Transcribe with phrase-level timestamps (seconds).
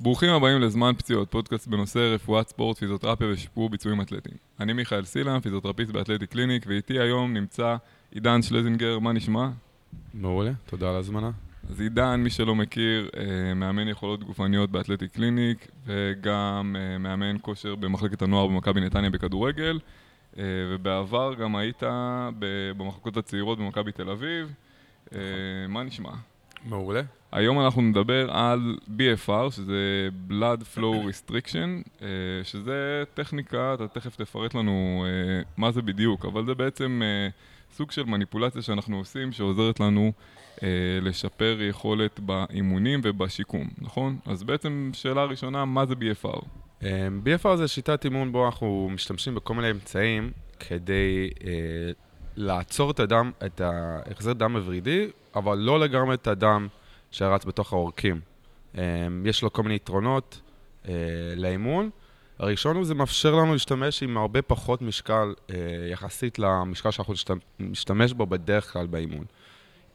[0.00, 4.36] ברוכים הבאים לזמן פציעות, פודקאסט בנושא רפואת ספורט, פיזיותרפיה ושיפור ביצועים אתלטיים.
[4.60, 7.76] אני מיכאל סילם, פיזיותרפיסט באתלטי קליניק, ואיתי היום נמצא
[8.10, 9.48] עידן שלזינגר, מה נשמע?
[10.14, 11.30] מעולה, תודה על ההזמנה.
[11.70, 17.74] אז עידן, מי שלא מכיר, אה, מאמן יכולות גופניות באתלטי קליניק, וגם אה, מאמן כושר
[17.74, 19.80] במחלקת הנוער במכבי נתניה בכדורגל,
[20.38, 21.82] אה, ובעבר גם היית
[22.78, 24.54] במחלקות הצעירות במכבי תל אביב.
[25.68, 26.10] מה נשמע?
[26.64, 27.02] מעולה.
[27.36, 32.04] היום אנחנו נדבר על BFR, שזה Blood Flow Restriction,
[32.44, 35.04] שזה טכניקה, אתה תכף תפרט לנו
[35.56, 37.02] מה זה בדיוק, אבל זה בעצם
[37.72, 40.12] סוג של מניפולציה שאנחנו עושים שעוזרת לנו
[40.62, 40.68] אה,
[41.02, 44.18] לשפר יכולת באימונים ובשיקום, נכון?
[44.26, 46.44] אז בעצם שאלה ראשונה, מה זה BFR?
[46.82, 50.30] אה, BFR זה שיטת אימון בו אנחנו משתמשים בכל מיני אמצעים
[50.60, 51.50] כדי אה,
[52.36, 56.68] לעצור את הדם, את ההחזר דם הוורידי, אבל לא לגמרי את הדם
[57.10, 58.20] שרץ בתוך העורקים.
[58.78, 58.82] אה,
[59.24, 60.40] יש לו כל מיני יתרונות
[60.88, 60.94] אה,
[61.36, 61.90] לאימון.
[62.38, 65.56] הראשון הוא זה מאפשר לנו להשתמש עם הרבה פחות משקל אה,
[65.90, 67.14] יחסית למשקל שאנחנו
[67.60, 69.24] נשתמש בו בדרך כלל באימון.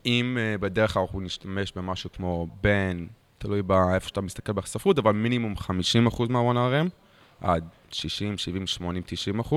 [0.05, 5.53] אם בדרך כלל אנחנו נשתמש במשהו כמו בין, תלוי באיפה שאתה מסתכל בספרות, אבל מינימום
[5.57, 5.63] 50%
[6.29, 6.89] מה-1RM,
[7.41, 9.03] עד 60, 70, 80,
[9.41, 9.55] 90%,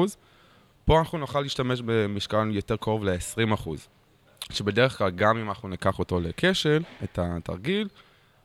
[0.84, 3.68] פה אנחנו נוכל להשתמש במשקל יותר קרוב ל-20%.
[4.50, 7.88] שבדרך כלל, גם אם אנחנו ניקח אותו לכשל, את התרגיל,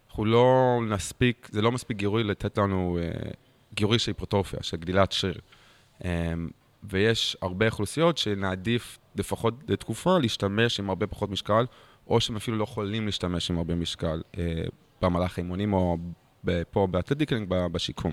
[0.10, 3.32] אנחנו לא נספיק, זה לא מספיק גירוי לתת לנו אה,
[3.74, 5.40] גירוי של היפרוטרופיה, של גדילת שריר.
[6.04, 6.50] אמ,
[6.84, 11.66] ויש הרבה אוכלוסיות שנעדיף לפחות לתקופה להשתמש עם הרבה פחות משקל,
[12.08, 14.64] או שהם אפילו לא יכולים להשתמש עם הרבה משקל אה,
[15.02, 15.98] במהלך האימונים או
[16.72, 18.12] פה באתלטיקלינג בשיקום.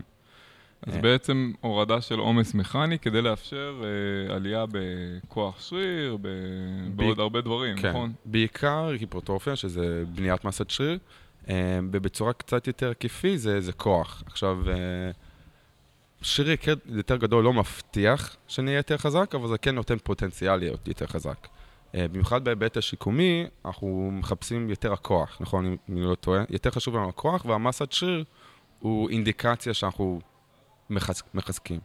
[0.83, 1.01] אז אה.
[1.01, 6.29] בעצם הורדה של עומס מכני כדי לאפשר אה, עלייה בכוח שריר, ב...
[6.29, 6.97] ב...
[6.97, 7.89] בעוד הרבה דברים, כן.
[7.89, 8.13] נכון?
[8.25, 10.99] בעיקר היפרטרופיה, שזה בניית מסת שריר,
[11.49, 14.23] אה, ובצורה קצת יותר כיפי זה, זה כוח.
[14.27, 14.75] עכשיו, אה,
[16.23, 21.07] שריר יותר גדול לא מבטיח שנהיה יותר חזק, אבל זה כן נותן פוטנציאל להיות יותר
[21.07, 21.47] חזק.
[21.47, 25.67] Uh, במיוחד בהיבט השיקומי, אנחנו מחפשים יותר הכוח, נכון?
[25.67, 26.45] אם אני לא טועה.
[26.51, 28.25] יותר חשוב לנו הכוח, והמסת שריר
[28.79, 30.21] הוא אינדיקציה שאנחנו
[30.91, 31.23] מחז...
[31.35, 31.81] מחזקים.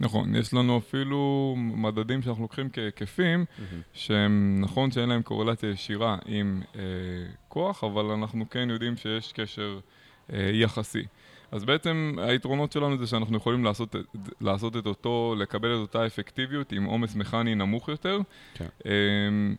[0.00, 3.62] נכון, יש לנו אפילו מדדים שאנחנו לוקחים כהיקפים, mm-hmm.
[3.92, 6.80] שהם, נכון שאין להם קורלציה ישירה עם אה,
[7.48, 9.78] כוח, אבל אנחנו כן יודעים שיש קשר
[10.32, 11.04] אה, יחסי.
[11.52, 13.96] אז בעצם היתרונות שלנו זה שאנחנו יכולים לעשות,
[14.40, 18.18] לעשות את אותו, לקבל את אותה אפקטיביות עם עומס מכני נמוך יותר.
[18.54, 18.66] כן.
[18.84, 19.56] אמ,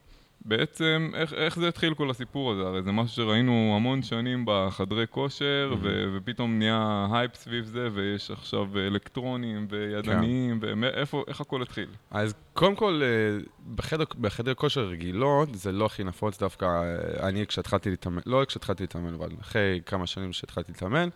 [0.48, 2.62] בעצם, איך, איך זה התחיל כל הסיפור הזה?
[2.62, 5.78] הרי זה משהו שראינו המון שנים בחדרי כושר, mm-hmm.
[5.84, 10.84] ו- ופתאום נהיה הייפ סביב זה, ויש עכשיו אלקטרונים וידניים, כן.
[10.84, 11.88] ואיפה, איך הכל התחיל?
[12.12, 17.48] אז קודם כל, אה, בחדר, בחדר כושר רגילות, זה לא הכי נפוץ דווקא, אה, אני
[17.48, 21.10] כשהתחלתי להתאמן, לא כשהתחלתי להתאמן, אבל אחרי כמה שנים שהתחלתי להתאמן,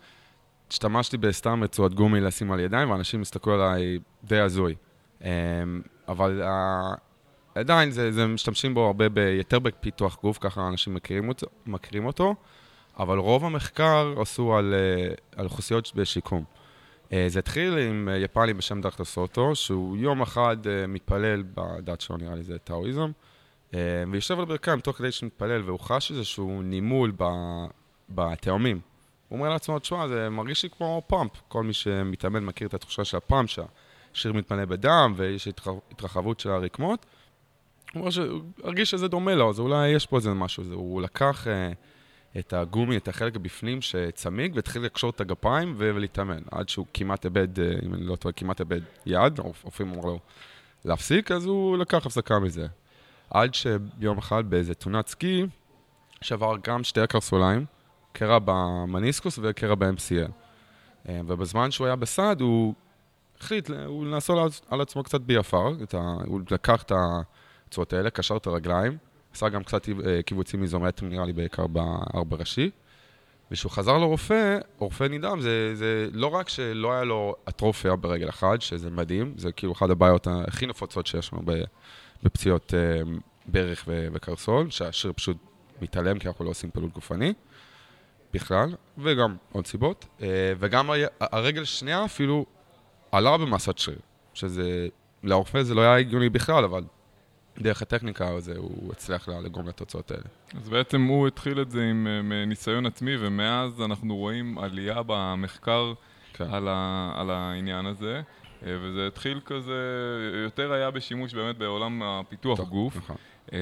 [0.70, 4.74] השתמשתי בסתם רצועת גומי לשים על ידיים, ואנשים הסתכלו עליי די הזוי.
[5.22, 5.28] אמ,
[6.08, 6.42] אבל
[7.54, 12.34] עדיין זה, זה משתמשים בו הרבה ב, בפיתוח גוף, ככה אנשים מכירים אותו, מכירים אותו,
[12.98, 16.44] אבל רוב המחקר עשו על, אה, על אוכלוסיות בשיקום.
[17.12, 20.56] אה, זה התחיל עם אה, יפני בשם דארטה סוטו, שהוא יום אחד
[20.88, 23.10] מתפלל בדת שלו, נראה לי זה טאואיזם,
[24.10, 27.12] ויושב על ברכיים תוך כדי שמתפלל, והוא חש איזשהו נימול
[28.08, 28.80] בתאומים.
[29.28, 31.30] הוא אומר לעצמו, תשמע, זה מרגיש לי כמו פאמפ.
[31.48, 37.06] כל מי שמתאמן מכיר את התחושה של הפאמפ, שהשריר מתמלא בדם ויש התרחבות של הרקמות.
[37.94, 38.08] הוא
[38.62, 40.64] הרגיש שזה דומה לו, אז אולי יש פה איזה משהו.
[40.64, 41.72] זה, הוא לקח אה,
[42.38, 47.60] את הגומי, את החלק בפנים שצמיג, והתחיל לקשור את הגפיים ולהתאמן, עד שהוא כמעט איבד,
[47.60, 50.18] אה, אם אני לא טועה, כמעט איבד יד, רופאים אמרו לו
[50.84, 52.66] להפסיק, אז הוא לקח הפסקה מזה.
[53.30, 55.46] עד שיום אחד באיזה תאונת סקי,
[56.20, 57.64] שבר גם שתי הקרסוליים,
[58.12, 60.30] קרע במניסקוס וקרע ב-MCL.
[61.08, 62.74] אה, ובזמן שהוא היה בסד, הוא
[63.40, 65.98] החליט, הוא לעשות על עצמו קצת BFR, ה...
[66.26, 66.92] הוא לקח את
[67.72, 68.96] הצורות האלה, קשר את הרגליים,
[69.34, 72.70] עשה גם קצת אה, קיבוצים איזומטריים, נראה לי בעיקר בארבע ראשי.
[73.50, 78.60] וכשהוא חזר לרופא, רופא נדהם, זה, זה לא רק שלא היה לו אטרופיה ברגל אחד,
[78.60, 81.42] שזה מדהים, זה כאילו אחת הבעיות הכי נפוצות שיש לנו
[82.22, 83.02] בפציעות אה,
[83.46, 85.36] ברך וקרסול, שהשריר פשוט
[85.82, 87.32] מתעלם כי אנחנו לא עושים פעילות גופני.
[88.32, 90.06] בכלל, וגם עוד סיבות.
[90.22, 90.90] אה, וגם
[91.20, 92.46] הרגל השנייה אפילו
[93.12, 93.98] עלה במסת שריר,
[94.34, 94.88] שזה,
[95.22, 96.84] לרופא זה לא היה הגיוני בכלל, אבל
[97.58, 100.24] דרך הטכניקה הזה הוא הצליח לגרום לתוצאות האלה.
[100.54, 105.92] אז בעצם הוא התחיל את זה עם אה, ניסיון עצמי, ומאז אנחנו רואים עלייה במחקר
[106.32, 106.50] כן.
[106.50, 108.22] על, ה, על העניין הזה.
[108.66, 109.80] אה, וזה התחיל כזה,
[110.44, 112.96] יותר היה בשימוש באמת בעולם הפיתוח טוב, גוף.
[112.96, 113.16] נכון.
[113.52, 113.58] אה,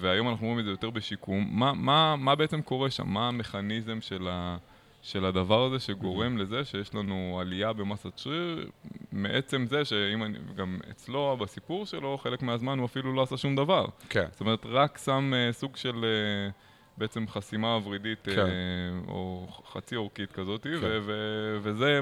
[0.00, 1.48] והיום אנחנו רואים את זה יותר בשיקום.
[1.50, 3.08] מה, מה, מה בעצם קורה שם?
[3.08, 4.56] מה המכניזם של, ה,
[5.06, 8.68] של הדבר הזה שגורם לזה שיש לנו עלייה במסת שריר,
[9.12, 13.56] מעצם זה שאם אני, גם אצלו, בסיפור שלו, חלק מהזמן הוא אפילו לא עשה שום
[13.56, 13.86] דבר.
[14.08, 14.26] כן.
[14.30, 16.52] זאת אומרת, רק שם uh, סוג של uh,
[16.98, 18.32] בעצם חסימה ורידית, כן.
[18.32, 20.70] uh, או חצי אורכית כזאת, כן.
[20.80, 22.00] ו- ו- וזה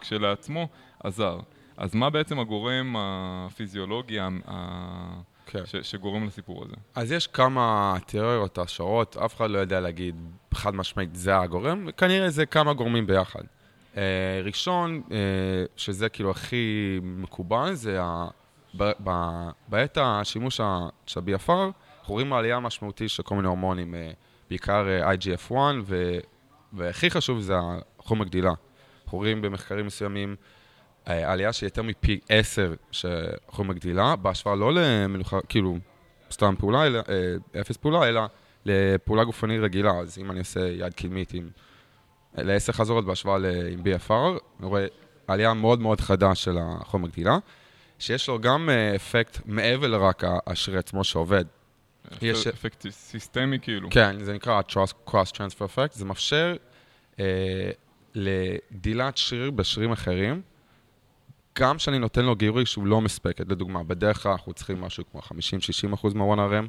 [0.00, 0.68] כשלעצמו
[1.04, 1.38] עזר.
[1.76, 4.28] אז מה בעצם הגורם הפיזיולוגי ה-
[5.46, 5.66] כן.
[5.66, 6.74] ש- שגורם לסיפור הזה?
[6.94, 10.14] אז יש כמה תיאוריות, השערות, אף אחד לא יודע להגיד
[10.54, 13.40] חד משמעית זה הגורם, כנראה זה כמה גורמים ביחד.
[13.94, 13.98] Uh,
[14.44, 15.12] ראשון, uh,
[15.76, 18.28] שזה כאילו הכי מקובל, זה ה...
[18.76, 20.60] ב- ב- בעת השימוש
[21.06, 21.50] של ה-BFR,
[22.00, 24.14] אנחנו רואים עלייה משמעותית של כל מיני הורמונים, uh,
[24.50, 25.54] בעיקר uh, IGF-1,
[25.84, 26.18] ו...
[26.72, 27.54] והכי חשוב זה
[27.98, 28.52] החומר גדילה.
[29.04, 30.36] אנחנו רואים במחקרים מסוימים
[31.06, 35.76] עלייה של יותר מפי עשר של חומר גדילה, בהשוואה לא למנוחה, כאילו,
[36.32, 38.22] סתם פעולה, אלא, אה, אפס פעולה, אלא
[38.64, 39.90] לפעולה גופנית רגילה.
[39.90, 41.48] אז אם אני עושה יד קדמית עם
[42.36, 43.36] לעשר חזרות בהשוואה
[43.72, 44.12] עם BFR,
[44.60, 44.86] אני רואה
[45.26, 47.38] עלייה מאוד מאוד חדה של החומר גדילה,
[47.98, 51.44] שיש לו גם אה, אפקט מעבר לרק השריר עצמו שעובד.
[52.22, 53.88] יש- אפקט סיסטמי כאילו.
[53.90, 54.60] כן, זה נקרא
[55.08, 56.56] Cross Transfer Effect, זה מאפשר
[57.20, 57.70] אה,
[58.14, 60.42] לגדילת שריר בשרירים אחרים,
[61.58, 65.20] גם כשאני נותן לו גירוי שהוא לא מספקת, לדוגמה, בדרך כלל אנחנו צריכים משהו כמו
[65.20, 66.66] 50-60 אחוז מהוון RM,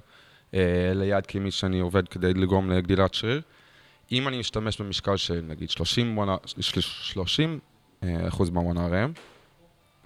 [0.53, 0.59] אה,
[0.95, 3.41] ליד כמי שאני עובד כדי לגרום לגדילת שריר.
[4.11, 7.59] אם אני משתמש במשקל של נגיד 30, וואנה- של- 30
[8.03, 9.19] אה, אחוז מהוון RM,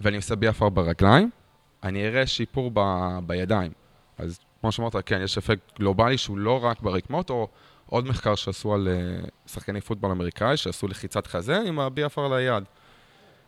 [0.00, 1.30] ואני עושה BFR ברגליים,
[1.82, 2.80] אני אראה שיפור ב,
[3.26, 3.72] בידיים.
[4.18, 7.48] אז כמו שאמרת, כן, יש אפקט גלובלי שהוא לא רק ברקמות, או
[7.86, 12.64] עוד מחקר שעשו על אה, שחקני פוטבול אמריקאי, שעשו לחיצת חזה עם ה-BFR ליד.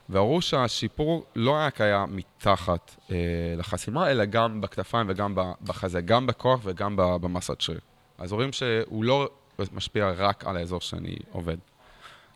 [0.08, 3.16] והראו שהשיפור לא רק היה מתחת אה,
[3.56, 7.80] לחסימה, אלא גם בכתפיים וגם בחזה, גם בכוח וגם במסת שריר.
[8.18, 9.28] אז רואים שהוא לא
[9.72, 11.56] משפיע רק על האזור שאני עובד.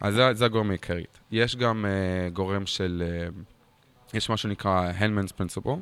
[0.00, 1.18] אז זה, זה הגורם העיקרית.
[1.30, 3.28] יש גם אה, גורם של, אה,
[4.14, 5.78] יש מה שנקרא Handman's Principle,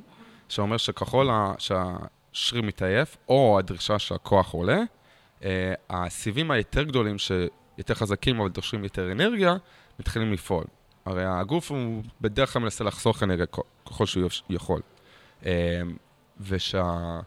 [0.48, 1.28] שאומר שככל
[1.58, 4.80] שהשריר מתעייף, או הדרישה שהכוח עולה,
[5.44, 9.56] אה, הסיבים היותר גדולים, שיותר חזקים אבל דורשים יותר אנרגיה,
[9.98, 10.64] מתחילים לפעול.
[11.06, 14.80] הרי הגוף הוא בדרך כלל מנסה לחסוך אנרגיה כ- ככל שהוא יכול.
[15.46, 15.80] אה,
[16.40, 17.20] ושה...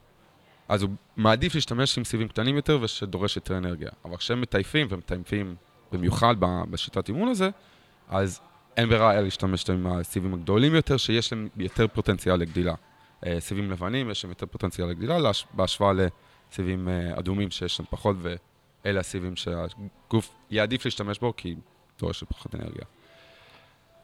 [0.67, 3.89] אז הוא מעדיף להשתמש עם סיבים קטנים יותר ושדורש יותר אנרגיה.
[4.05, 5.55] אבל כשהם מטייפים, ומטייפים
[5.91, 7.49] במיוחד בשיטת אימון הזה,
[8.09, 8.39] אז
[8.77, 12.73] אין ברירה אלא להשתמש עם הסיבים הגדולים יותר, שיש להם יותר פוטנציאל לגדילה.
[13.25, 15.17] אה, סיבים לבנים, יש להם יותר פוטנציאל לגדילה,
[15.53, 21.55] בהשוואה לסיבים אה, אדומים שיש להם פחות, ואלה הסיבים שהגוף יעדיף להשתמש בו, כי
[21.99, 22.85] דורש פחות אנרגיה.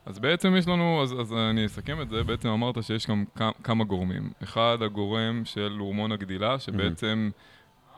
[0.05, 3.23] אז בעצם יש לנו, אז, אז אני אסכם את זה, בעצם אמרת שיש גם
[3.63, 4.29] כמה גורמים.
[4.43, 7.29] אחד, הגורם של הורמון הגדילה, שבעצם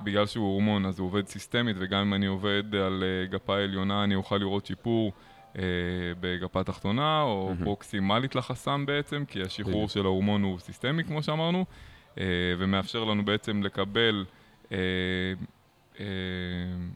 [0.01, 4.03] בגלל שהוא הורמון אז הוא עובד סיסטמית, וגם אם אני עובד על uh, גפה עליונה
[4.03, 5.11] אני אוכל לראות שיפור
[5.53, 5.57] uh,
[6.19, 7.63] בגפה תחתונה, או מהמם.
[7.63, 9.91] פרוקסימלית לחסם בעצם, כי השחרור בדיוק.
[9.91, 11.65] של ההורמון הוא סיסטמי כמו שאמרנו,
[12.15, 12.19] uh,
[12.57, 14.25] ומאפשר לנו בעצם לקבל
[14.65, 14.69] uh,
[15.95, 15.99] uh,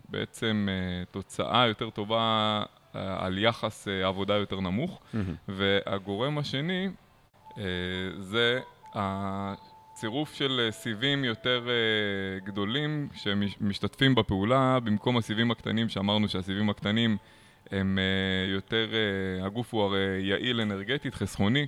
[0.09, 5.01] בעצם uh, תוצאה יותר טובה על יחס uh, עבודה יותר נמוך.
[5.47, 6.89] והגורם השני
[7.57, 7.63] אה,
[8.19, 8.59] זה
[8.93, 17.17] הצירוף של אה, סיבים יותר אה, גדולים שמשתתפים בפעולה במקום הסיבים הקטנים שאמרנו שהסיבים הקטנים
[17.71, 21.65] הם אה, יותר, אה, הגוף הוא הרי יעיל אנרגטית, חסכוני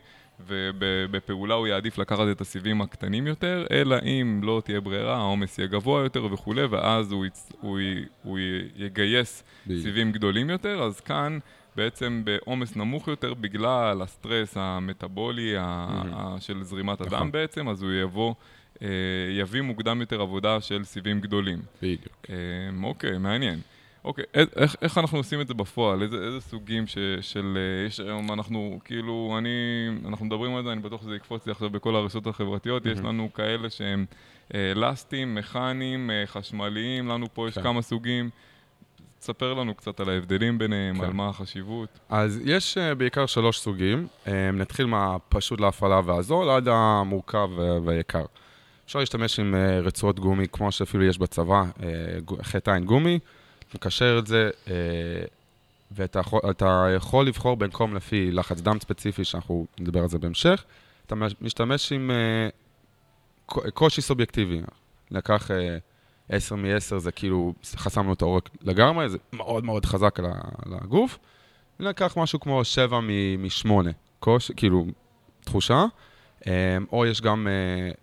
[0.48, 5.68] ובפעולה הוא יעדיף לקחת את הסיבים הקטנים יותר, אלא אם לא תהיה ברירה, העומס יהיה
[5.68, 7.52] גבוה יותר וכולי, ואז הוא, יצ...
[7.62, 7.94] הוא, י...
[8.24, 8.42] הוא י...
[8.76, 9.82] יגייס בדיוק.
[9.84, 11.40] סיבים גדולים יותר, אז כאן
[11.76, 16.14] בעצם בעומס נמוך יותר בגלל הסטרס המטאבולי ה- מהמם.
[16.14, 17.14] ה- של זרימת נכון.
[17.18, 18.34] הדם בעצם, אז הוא יבוא,
[18.82, 18.88] אה,
[19.40, 21.60] יביא מוקדם יותר עבודה של סיבים גדולים.
[21.82, 22.26] בדיוק.
[22.30, 22.36] אה,
[22.84, 23.60] אוקיי, מעניין.
[24.06, 26.02] אוקיי, א- איך, איך אנחנו עושים את זה בפועל?
[26.02, 27.58] איזה, איזה סוגים ש, של...
[27.58, 29.50] אה, יש היום, אנחנו כאילו, אני...
[30.08, 32.86] אנחנו מדברים על זה, אני בטוח שזה יקפוץ לי עכשיו בכל הרשתות החברתיות.
[32.86, 33.08] יש מהמם.
[33.08, 34.06] לנו כאלה שהם
[34.54, 37.64] אה, לסטים, מכניים, אה, חשמליים, לנו פה יש כן.
[37.64, 38.30] כמה סוגים.
[39.24, 41.04] תספר לנו קצת על ההבדלים ביניהם, כן.
[41.04, 42.00] על מה החשיבות.
[42.10, 44.08] אז יש uh, בעיקר שלוש סוגים.
[44.26, 48.26] Uh, נתחיל מהפשוט להפעלה והזול עד המורכב uh, והיקר.
[48.86, 51.84] אפשר להשתמש עם uh, רצועות גומי, כמו שאפילו יש בצבא, uh,
[52.44, 53.20] חטא עין גומי,
[53.76, 54.70] מקשר את זה, uh,
[55.92, 56.40] ואתה יכול,
[56.96, 60.64] יכול לבחור בין קום לפי לחץ דם ספציפי, שאנחנו נדבר על זה בהמשך.
[61.06, 62.12] אתה מש- משתמש עם
[63.46, 64.62] ק- קושי סובייקטיבי.
[65.12, 65.54] לקח uh,
[66.30, 70.20] 10 מ-10 זה כאילו, חסמנו את העורק לגמרי, זה מאוד מאוד חזק
[70.82, 71.18] הגוף.
[71.80, 73.70] לקח משהו כמו 7 מ-8,
[74.20, 74.86] קוש, כאילו,
[75.44, 75.86] תחושה.
[76.92, 77.48] או יש גם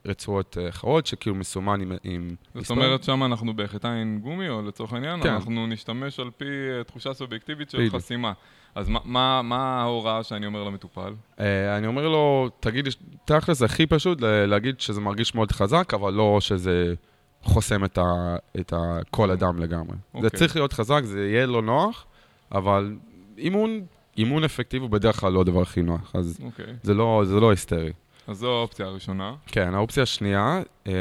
[0.06, 5.22] רצועות אחרות שכאילו מסומן עם, עם זאת אומרת, שם אנחנו בחיטיים גומי, או לצורך העניין,
[5.22, 5.28] כן.
[5.32, 6.44] אנחנו נשתמש על פי
[6.78, 7.94] אה, תחושה סובייקטיבית של בדיוק.
[7.94, 8.32] חסימה.
[8.74, 11.12] אז מה- מה מה ההוראה שאני אומר למטופל?
[11.40, 12.88] אה, אני אומר לו, תגיד,
[13.24, 16.94] תכל'ס הכי פשוט להגיד שזה מרגיש מאוד חזק, אבל לא שזה
[17.42, 18.76] חוסם את, ה, את ה,
[19.10, 19.96] כל אדם לגמרי.
[20.12, 20.30] זה אוקיי.
[20.30, 22.06] צריך להיות חזק, זה יהיה לא נוח,
[22.52, 22.96] אבל
[23.38, 23.80] אימון,
[24.18, 26.74] אימון אפקטיבי הוא בדרך כלל לא הדבר הכי נוח, אז אוקיי.
[26.82, 27.92] זה לא, זה לא היסטרי.
[28.30, 29.34] אז זו האופציה הראשונה.
[29.46, 30.92] כן, האופציה השנייה, אה,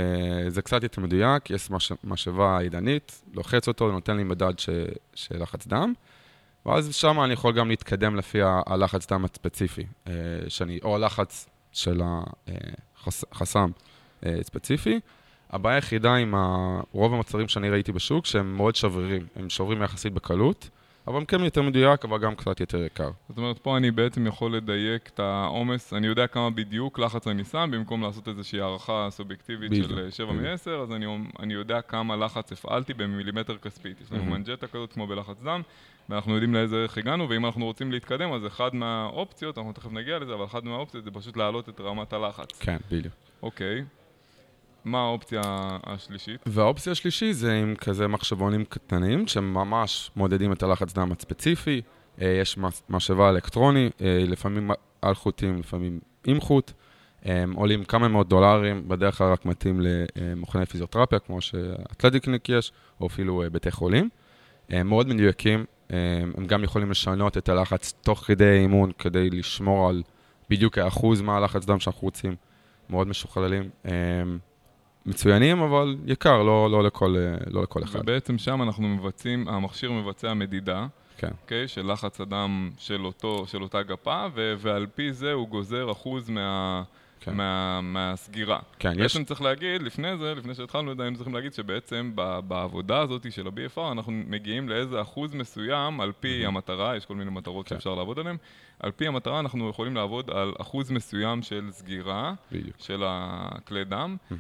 [0.48, 4.70] זה קצת יותר מדויק, יש מש, משאבה עידנית, לוחץ אותו, נותן לי מדד ש,
[5.14, 5.94] של לחץ דם,
[6.66, 10.14] ואז שם אני יכול גם להתקדם לפי הלחץ דם הספציפי, אה,
[10.48, 12.02] שאני, או הלחץ של
[13.32, 13.72] החסם
[14.26, 15.00] אה, ספציפי.
[15.50, 16.36] הבעיה היחידה עם
[16.92, 20.70] רוב המוצרים שאני ראיתי בשוק, שהם מאוד שברירים, הם שוברים יחסית בקלות,
[21.08, 23.10] אבל כן יותר מדויק, אבל גם קצת יותר יקר.
[23.30, 27.44] זאת אומרת, פה אני בעצם יכול לדייק את העומס, אני יודע כמה בדיוק לחץ אני
[27.44, 30.46] שם, במקום לעשות איזושהי הערכה סובייקטיבית בדיוק, של 7 בדיוק.
[30.46, 31.06] מ-10, אז אני,
[31.40, 34.02] אני יודע כמה לחץ הפעלתי במילימטר כספית.
[34.02, 34.24] יש לנו.
[34.24, 35.62] מנג'טה כזאת כמו בלחץ דם,
[36.10, 40.20] ואנחנו יודעים לאיזה ערך הגענו, ואם אנחנו רוצים להתקדם, אז אחד מהאופציות, אנחנו תכף נגיע
[40.20, 42.60] לזה, אבל אחת מהאופציות זה פשוט להעלות את רמת הלחץ.
[42.60, 43.14] כן, בדיוק.
[43.44, 43.84] אוקיי.
[44.92, 45.42] מה האופציה
[45.84, 46.42] השלישית?
[46.46, 51.82] והאופציה השלישי זה עם כזה מחשבונים קטנים, שממש מודדים את הלחץ דם הספציפי.
[52.22, 52.58] אה, יש
[52.90, 56.72] משאבה אלקטרוני, אה, לפעמים על חוטים, לפעמים עם חוט.
[57.24, 63.08] הם עולים כמה מאות דולרים, בדרך כלל רק מתאים למכוני פיזיותרפיה, כמו שאתלטיקניק יש, או
[63.08, 64.10] אפילו אה, בתי חולים.
[64.70, 65.98] הם מאוד מדויקים, אה,
[66.38, 70.04] הם גם יכולים לשנות את הלחץ תוך כדי אימון, כדי לשמור על
[70.50, 72.36] בדיוק האחוז מהלחץ דם שאנחנו רוצים.
[72.90, 73.70] מאוד משוכללים.
[75.10, 78.00] מצוינים, אבל יקר, לא, לא, לכל, אה, לא לכל אחד.
[78.00, 80.88] ובעצם שם אנחנו מבצעים, המכשיר מבצע מדידה,
[81.18, 81.32] כן.
[81.44, 81.68] אוקיי?
[81.68, 86.30] של לחץ הדם של, אותו, של אותה גפה, ו- ועל פי זה הוא גוזר אחוז
[86.30, 86.84] מה,
[87.20, 87.34] כן.
[87.34, 88.60] מה, מהסגירה.
[88.80, 88.98] כן, יש...
[88.98, 93.00] בעצם צריך להגיד, לפני זה, לפני שהתחלנו את זה, היינו צריכים להגיד שבעצם ב- בעבודה
[93.00, 97.68] הזאת של ה-BFR אנחנו מגיעים לאיזה אחוז מסוים על פי המטרה, יש כל מיני מטרות
[97.68, 97.76] כן.
[97.76, 98.38] שאפשר לעבוד עליהן,
[98.80, 102.76] על פי המטרה אנחנו יכולים לעבוד על אחוז מסוים של סגירה בדיוק.
[102.80, 104.18] של הכלי דם.
[104.32, 104.38] אה,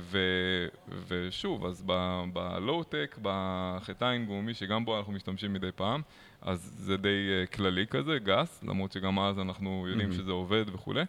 [0.00, 0.66] ו-
[1.08, 1.84] ושוב, אז
[2.32, 6.02] בלואו-טק, בחיטיים גומי, שגם בו אנחנו משתמשים מדי פעם,
[6.42, 7.08] אז זה די
[7.40, 10.20] אה, כללי כזה, גס, למרות שגם אז אנחנו יודעים מהמם.
[10.22, 11.02] שזה עובד וכולי.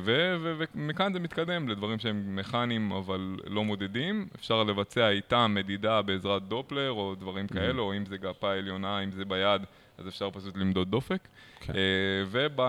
[0.00, 4.28] ו- ו- ומכאן זה מתקדם לדברים שהם מכניים אבל לא מודדים.
[4.34, 9.12] אפשר לבצע איתם מדידה בעזרת דופלר או דברים כאלה, או אם זה גפה עליונה, אם
[9.12, 9.62] זה ביד,
[9.98, 11.28] אז אפשר פשוט למדוד דופק.
[11.60, 11.72] כן.
[11.76, 11.80] אה,
[12.26, 12.60] וב-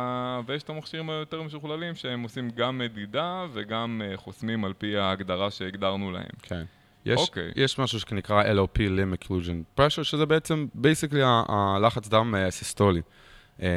[0.45, 5.51] ויש את המכשירים היותר משוכללים שהם עושים גם מדידה וגם אה, חוסמים על פי ההגדרה
[5.51, 6.31] שהגדרנו להם.
[6.41, 6.63] כן.
[7.05, 7.51] יש, אוקיי.
[7.55, 13.01] יש משהו שנקרא LOP, Limb Occlusion Pressure, שזה בעצם, basically, הלחץ דם אה, הסיסטולי.
[13.61, 13.67] אה,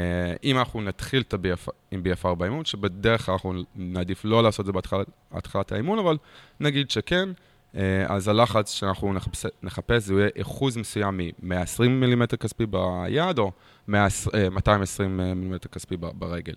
[0.45, 4.67] אם אנחנו נתחיל את ה-BF, עם BFR באימון, שבדרך כלל אנחנו נעדיף לא לעשות את
[4.67, 6.17] זה בהתחלת התחלת האימון, אבל
[6.61, 7.29] נגיד שכן,
[7.77, 13.53] אה, אז הלחץ שאנחנו נחפש, נחפש זה יהיה אחוז מסוים מ-120 מילימטר כספי ביד, או
[13.89, 16.55] 100, אה, 220 מילימטר כספי ברגל.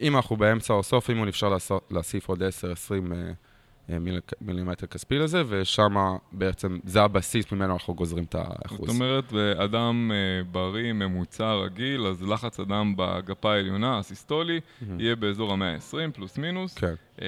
[0.00, 1.56] אם אנחנו באמצע או סוף אימון, אפשר
[1.90, 3.34] להוסיף עוד 10-20 אה, אה, מיל-
[4.40, 5.94] מילימטר כספי לזה, ושם
[6.32, 8.78] בעצם זה הבסיס ממנו אנחנו גוזרים את האחוז.
[8.78, 15.00] זאת אומרת, אדם אה, בריא, ממוצע, רגיל, אז לחץ הדם בגפה העליונה, הסיסטולי, מהמם.
[15.00, 16.74] יהיה באזור ה-120 פלוס מינוס.
[16.74, 17.26] כן, אה,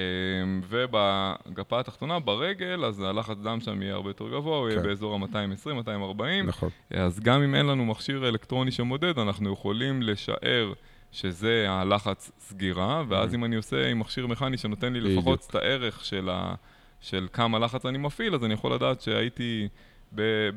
[0.69, 4.87] ובגפה התחתונה, ברגל, אז הלחץ דם שם יהיה הרבה יותר גבוה, הוא יהיה כן.
[4.87, 6.43] באזור ה-220-240.
[6.45, 6.69] נכון.
[6.89, 10.73] אז גם אם אין לנו מכשיר אלקטרוני שמודד, אנחנו יכולים לשער
[11.11, 13.35] שזה הלחץ סגירה, ואז Mhm.
[13.35, 14.99] אם אני עושה עם מכשיר מכני שנותן לי.
[15.15, 16.53] לפחות את הערך של, ה,
[17.01, 19.67] של כמה לחץ אני מפעיל, אז אני יכול לדעת שהייתי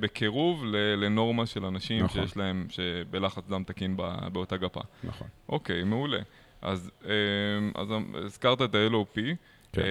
[0.00, 0.64] בקירוב
[0.96, 2.22] לנורמה של אנשים נכון.
[2.26, 4.80] שיש להם, שבלחץ דם תקין ב- באותה גפה.
[5.04, 5.28] נכון.
[5.48, 6.18] אוקיי, מעולה.
[6.62, 7.08] אז, אמ,
[7.74, 7.88] אז
[8.24, 9.18] הזכרת את ה-LOP,
[9.72, 9.82] כן.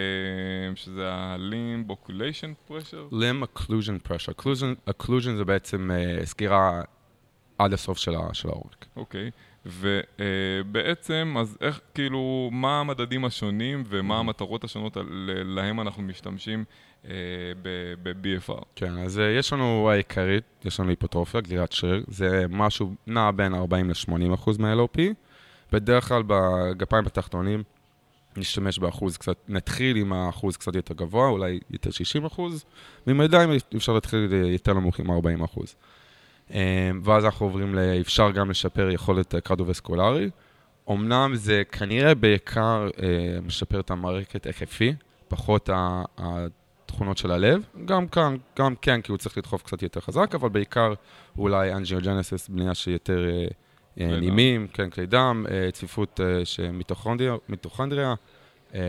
[0.70, 3.14] אמ, שזה ה-Limb Oculation Pressure.
[3.14, 4.42] Limb Occlusion Pressure.
[4.42, 6.82] Occlusion, occlusion זה בעצם אה, סגירה
[7.58, 8.86] עד הסוף של, של העורק.
[8.96, 9.32] אוקיי,
[9.66, 14.20] ובעצם, אז איך, כאילו, מה המדדים השונים ומה.
[14.20, 14.98] המטרות השונות
[15.46, 16.64] להם אנחנו משתמשים
[17.08, 17.14] אה,
[18.04, 18.64] ב-BFR?
[18.76, 23.56] כן, אז אה, יש לנו העיקרית, יש לנו היפוטרופיה, גדירת שריר, זה משהו נע בין
[23.56, 25.00] 40 ל-80 אחוז מה-LOP.
[25.72, 27.64] בדרך כלל בגפיים התחתונים
[28.38, 32.66] נשתמש באחוז קצת, נתחיל עם האחוז קצת יותר גבוה, אולי יותר 60 אחוז,
[33.08, 35.76] ועם הידיים אפשר להתחיל יותר נמוך עם 40 אחוז.
[36.54, 37.80] אה, ואז אנחנו עוברים, ל...
[38.02, 40.30] אפשר גם לשפר יכולת קרדו-וסקולרי.
[40.90, 44.94] אמנם זה כנראה בעיקר אה, משפר את המערכת היקפי,
[45.28, 45.70] פחות
[46.18, 47.64] התכונות של הלב.
[47.86, 50.94] גם כאן, גם כן, כי הוא צריך לדחוף קצת יותר חזק, אבל בעיקר
[51.38, 53.48] אולי angiogenesis, בנייה שיותר אה,
[54.00, 54.20] אה.
[54.20, 56.72] נימים, כן, כלי דם, צפיפות של
[57.50, 58.16] מיטוכונדריה,
[58.74, 58.80] אמ,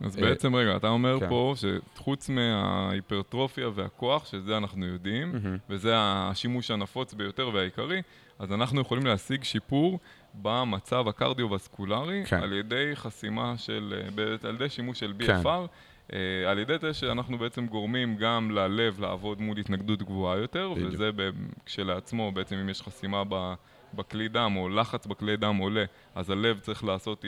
[0.00, 1.28] אז אה, בעצם, רגע, אתה אומר כן.
[1.28, 5.32] פה שחוץ מההיפרטרופיה והכוח, שזה אנחנו יודעים.
[5.70, 8.02] וזה השימוש הנפוץ ביותר והעיקרי,
[8.38, 9.98] אז אנחנו יכולים להשיג שיפור
[10.34, 12.42] במצב הקרדיו-וסקולרי כן.
[12.42, 15.42] על ידי חסימה של, אה, על ידי שימוש של כן.
[15.42, 15.68] BFR,
[16.12, 20.92] אה, על ידי זה שאנחנו בעצם גורמים גם ללב לעבוד מול התנגדות גבוהה יותר, בדיוק.
[20.92, 21.30] וזה ב-
[21.66, 23.54] כשלעצמו, בעצם אם יש חסימה ב...
[23.96, 25.84] בכלי דם או לחץ בכלי דם עולה,
[26.14, 27.24] אז הלב צריך לעשות,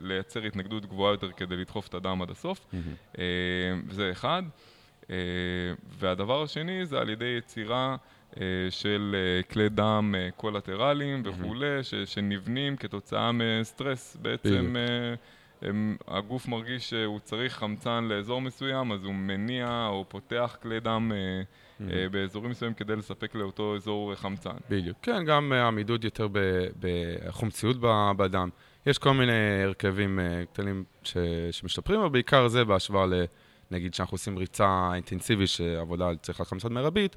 [0.00, 2.66] לייצר התנגדות גבוהה יותר כדי לדחוף את הדם עד הסוף.
[3.18, 3.24] אה,
[3.90, 4.42] זה אחד.
[5.10, 5.16] אה,
[5.98, 7.96] והדבר השני זה על ידי יצירה
[8.40, 9.16] אה, של
[9.50, 14.16] כלי דם קולטרליים וכולי, ש- שנבנים כתוצאה מסטרס.
[14.22, 14.76] בעצם
[15.62, 21.12] הם, הגוף מרגיש שהוא צריך חמצן לאזור מסוים, אז הוא מניע או פותח כלי דם
[21.14, 21.42] אה,
[21.80, 24.56] אה, באזורים מסוימים כדי לספק לאותו אזור חמצן.
[24.70, 24.96] בדיוק.
[25.02, 26.28] כן, גם אה, עמידות יותר
[26.80, 28.48] בחומציות ב- בדם.
[28.86, 29.32] יש כל מיני
[29.64, 31.16] הרכבים אה, קטנים ש-
[31.50, 33.24] שמשתפרים, אבל בעיקר זה בהשוואה ל...
[33.70, 37.16] נגיד שאנחנו עושים ריצה אינטנסיבית, שעבודה על צריכת חמצן מרבית,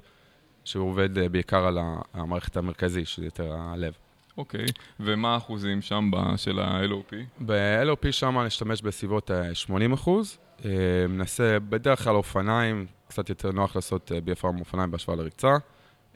[0.64, 1.78] שהוא עובד בעיקר על
[2.14, 3.92] המערכת המרכזי, שזה יותר הלב.
[4.38, 4.64] אוקיי,
[5.00, 7.14] ומה האחוזים שם ב- של ה-LOP?
[7.46, 10.38] ב-LOP שם נשתמש בסביבות אה, 80 אחוז.
[10.64, 10.70] אה,
[11.08, 15.56] ננסה בדרך כלל אופניים, קצת יותר נוח לעשות אה, BFR עם אופניים בהשוואה לריצה.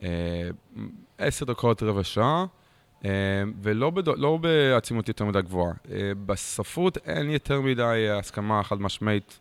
[0.03, 0.49] אה,
[1.19, 2.47] עשר דקות, רבע שעה,
[3.05, 3.11] אה,
[3.63, 4.09] ולא בד...
[4.09, 5.73] לא בעצימות יותר מדי גבוהה.
[5.91, 9.39] אה, בספרות אין יותר מדי אה, הסכמה חד משמעית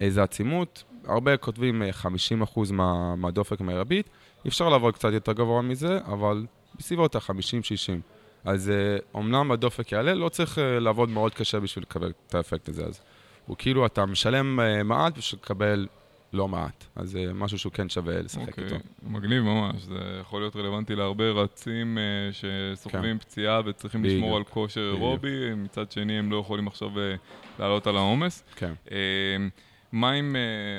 [0.00, 0.84] איזה עצימות.
[1.04, 3.16] הרבה כותבים אה, 50 אחוז מה...
[3.16, 4.10] מהדופק המרבית.
[4.46, 6.46] אפשר לעבוד קצת יותר גבוה מזה, אבל
[6.78, 8.00] בסביבות ה-50-60.
[8.44, 8.72] אז
[9.14, 12.84] אומנם הדופק יעלה, לא צריך לעבוד מאוד קשה בשביל לקבל את האפקט הזה.
[12.84, 13.00] אז
[13.46, 15.86] הוא כאילו, אתה משלם uh, מעט בשביל לקבל
[16.32, 16.84] לא מעט.
[16.96, 18.76] אז זה uh, משהו שהוא כן שווה לשחק אוקיי, איתו.
[19.02, 24.44] מגניב ממש, זה יכול להיות רלוונטי להרבה רצים אה, שסוחבים פציעה וצריכים בדיוק, לשמור על
[24.44, 24.80] כושר.
[24.80, 27.14] אירובי, מצד שני הם לא יכולים עכשיו אה,
[27.58, 28.44] לעלות על העומס.
[28.56, 28.72] כן.
[28.90, 28.96] אה,
[29.92, 30.36] מה עם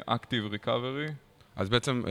[0.08, 1.12] אה, Active Recovery?
[1.56, 2.10] אז בעצם uh,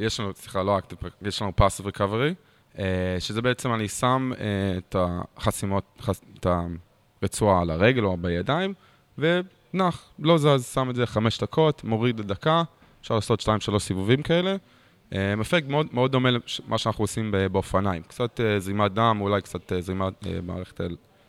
[0.00, 2.34] יש לנו, סליחה, לא אקטיב, יש לנו passive recovery,
[2.76, 2.78] uh,
[3.18, 4.38] שזה בעצם אני שם uh,
[4.78, 6.46] את החסימות, חס, את
[7.22, 8.74] הרצועה על הרגל או בידיים,
[9.74, 12.62] ונח, לא זז, שם את זה חמש דקות, מוריד לדקה,
[13.00, 14.56] אפשר לעשות שתיים, שלוש סיבובים כאלה.
[15.10, 18.02] Um, אפקט מאוד, מאוד דומה למה שאנחנו עושים באופניים.
[18.02, 20.80] קצת uh, זרימת דם, אולי קצת uh, זרימת מערכת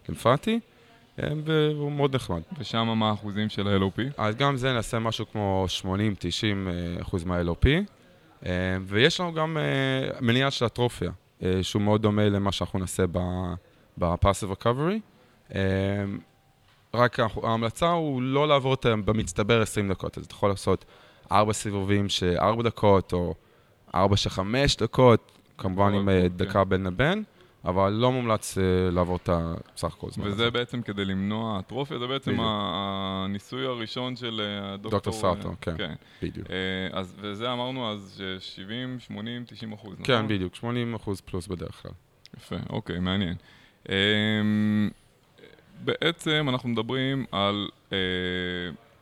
[0.10, 0.60] לימפטי,
[1.18, 2.42] והוא מאוד נחמד.
[2.60, 4.02] ושם מה האחוזים של ה-LOP?
[4.18, 7.68] אז גם זה נעשה משהו כמו 80-90 אה, אחוז מה-LOP.
[8.46, 11.12] אה, ויש לנו גם אה, מניעה של אטרופיה,
[11.44, 13.04] אה, שהוא מאוד דומה למה שאנחנו נעשה
[13.98, 15.00] ב-Passive Recovery.
[16.94, 20.86] רק ההמלצה הוא לא לעבור את במצטבר 20 דקות, אז אתה יכול לעשות
[21.32, 23.36] 4 סיבובים של 4 דקות, או
[23.96, 26.30] 4 של 5 דקות, כמובן עם אה, אוקיי.
[26.30, 27.24] דקה בין לבין,
[27.66, 30.28] אבל לא מומלץ אה, לעבור את הסך הכל זמן.
[30.28, 30.52] וזה.
[30.52, 34.92] בעצם כדי למנוע אטרופיה, זה בעצם הניסוי הראשון של אה, הדוקטור...
[34.92, 35.78] דוקטור סאטו, אה, כן.
[35.78, 35.94] כן.
[36.22, 36.48] בדיוק.
[36.92, 40.06] אז, וזה אמרנו אז ש-70, 80, 90 אחוז, נכון?
[40.06, 41.92] כן, בדיוק, 80 אחוז פלוס בדרך כלל.
[42.38, 43.36] יפה, אוקיי, מעניין.
[45.84, 47.98] בעצם אנחנו מדברים על אה,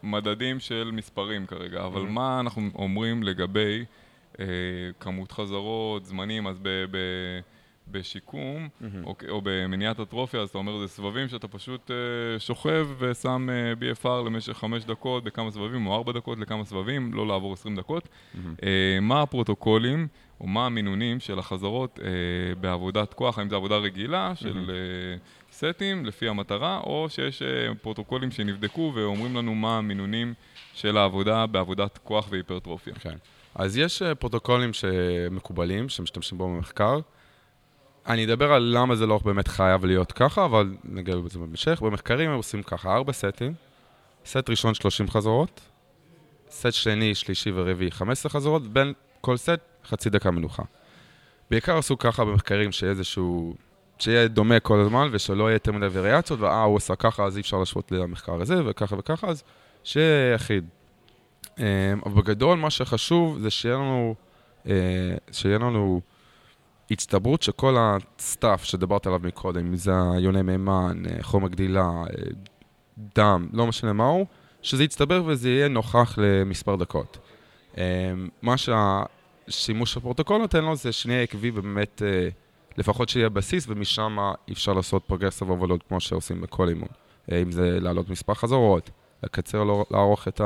[0.04, 2.10] מדדים של מספרים כרגע, אבל Mhm.
[2.10, 3.86] מה אנחנו אומרים לגבי
[4.40, 4.46] אה,
[5.00, 6.86] כמות חזרות, זמנים, אז ב...
[6.92, 6.98] ב
[7.92, 9.04] בשיקום, מהמם.
[9.06, 13.74] או, או במניעת אטרופיה, אז אתה אומר, זה סבבים שאתה פשוט אה, שוכב ושם אה,
[13.94, 18.08] BFR למשך חמש דקות בכמה סבבים, או ארבע דקות לכמה סבבים, לא לעבור עשרים דקות.
[18.34, 18.56] מהמם.
[18.64, 20.08] אה, מה הפרוטוקולים,
[20.42, 24.70] או מה המינונים של החזרות אה, בעבודת כוח, האם זו עבודה רגילה של מהמם.
[24.70, 24.76] אה,
[25.52, 30.34] סטים לפי המטרה, או שיש אה, פרוטוקולים שנבדקו ואומרים לנו מה המינונים
[30.74, 32.94] של העבודה בעבודת כוח והיפרטרופיה.
[32.94, 33.16] כן.
[33.56, 37.00] אז יש אה, פרוטוקולים שמקובלים, שמשתמשים בו במחקר.
[38.08, 41.82] אני אדבר על למה זה לא באמת חייב להיות ככה, אבל נגיע לזה בהמשך.
[41.82, 43.54] במחקרים הם עושים ככה, ארבע סטים.
[44.26, 45.62] סט ראשון 30 חזרות,
[46.50, 50.64] סט שני, שלישי ורביעי 15 חזרות, בין כל סט חצי דקה מנוחה.
[51.52, 53.56] בעיקר עשו ככה במחקרים שיהיה איזשהו...
[54.00, 57.42] שיהיה דומה כל הזמן ושלא יהיה יותר מדי וריאציות, ואה, הוא עשה ככה, אז אי
[57.42, 59.44] אפשר להשוות למחקר הזה, וככה וככה, אז
[59.84, 60.66] שיהיה יחיד.
[61.60, 61.64] אמ,
[62.06, 64.16] אבל בגדול, מה שחשוב זה שיהיה לנו,
[64.68, 64.74] אה,
[65.32, 66.02] שיהיה לנו
[66.92, 71.82] הצטברות של כל ה stuff שדיברת עליו מקודם, אם זה יוני מימן, אה, חומר גדילה,
[71.82, 72.06] אה,
[73.16, 74.26] דם, לא משנה מהו,
[74.62, 77.18] שזה יצטבר וזה יהיה נוכח למספר דקות.
[77.78, 77.84] אמ,
[78.42, 82.30] מה שהשימוש בפרוטוקול נותן לו זה שנהיה עקבי ובאמת, אה,
[82.78, 84.18] לפחות שיהיה בסיס, ומשם
[84.52, 86.88] אפשר לעשות progressive overload כמו שעושים בכל אימון.
[87.32, 88.90] אה, אם זה לעלות מספר חזרות,
[89.24, 90.42] לקצר, לא- להאריך את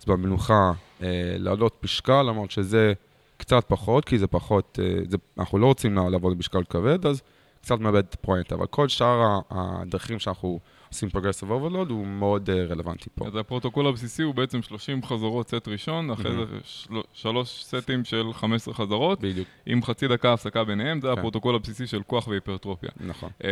[0.00, 2.92] הזמן מנוחה, אה, לעלות משקל, למרות שזה
[3.36, 7.22] קצת פחות, כי זה פחות, אה, זה, אנחנו לא רוצים לעבוד במשקל כבד, אז
[7.60, 12.72] קצת מאבד את הפרויקט, אבל כל שאר הדרכים שאנחנו עושים progressive overload הוא מאוד uh,
[12.72, 13.26] רלוונטי פה.
[13.26, 16.94] אז הפרוטוקול הבסיסי הוא בעצם 30 חזרות סט ראשון, אחרי זה של...
[17.12, 19.20] שלוש סטים של 15 חזרות.
[19.20, 19.48] בדיוק.
[19.66, 21.18] עם חצי דקה הפסקה ביניהם, זה כן.
[21.18, 22.90] הפרוטוקול הבסיסי של כוח והיפרטרופיה.
[23.00, 23.30] נכון.
[23.40, 23.44] Um,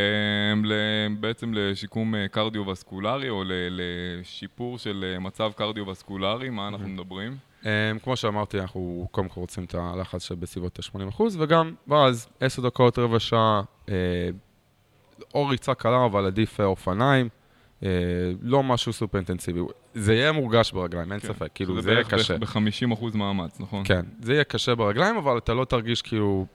[1.20, 7.36] בעצם לשיקום אה, קרדיו-וסקולרי, או לשיפור של מצב קרדיו-וסקולרי, מה אנחנו מדברים?
[7.64, 7.66] Um,
[8.02, 13.20] כמו שאמרתי, אנחנו קודם כל רוצים את הלחץ שבסביבות ה-80%, וגם, ואז 10 דקות, רבע
[13.20, 13.90] שעה, uh,
[15.34, 17.28] או ריצה קלה, אבל עדיף אה, אופניים.
[17.80, 17.84] Uh,
[18.42, 19.60] לא משהו סופר אינטנסיבי.
[19.94, 21.28] זה יהיה מורגש ברגליים, אין כן.
[21.28, 22.22] ספק, כאילו, זה יהיה קשה.
[22.22, 23.84] זה בערך ב-50% מאמץ, נכון?
[23.84, 26.46] כן, זה יהיה קשה ברגליים, אבל אתה לא תרגיש כאילו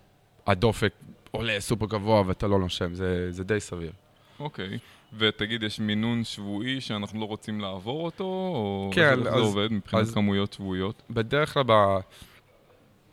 [0.48, 0.93] הדופק
[1.32, 3.91] עולה סופר גבוה ואתה לא נושם, זה, זה די סביר.
[4.39, 4.80] אוקיי.
[5.17, 10.02] ותגיד, יש מינון שבועי שאנחנו לא רוצים לעבור אותו, או כן, איך זה עובד מבחינת
[10.02, 11.04] אז כמויות שבועיות?
[11.10, 11.74] בדרך כלל ב...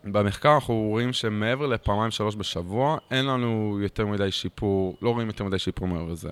[0.03, 5.43] במחקר אנחנו רואים שמעבר לפעמיים שלוש בשבוע, אין לנו יותר מדי שיפור, לא רואים יותר
[5.43, 6.29] מדי שיפור מעבר לזה.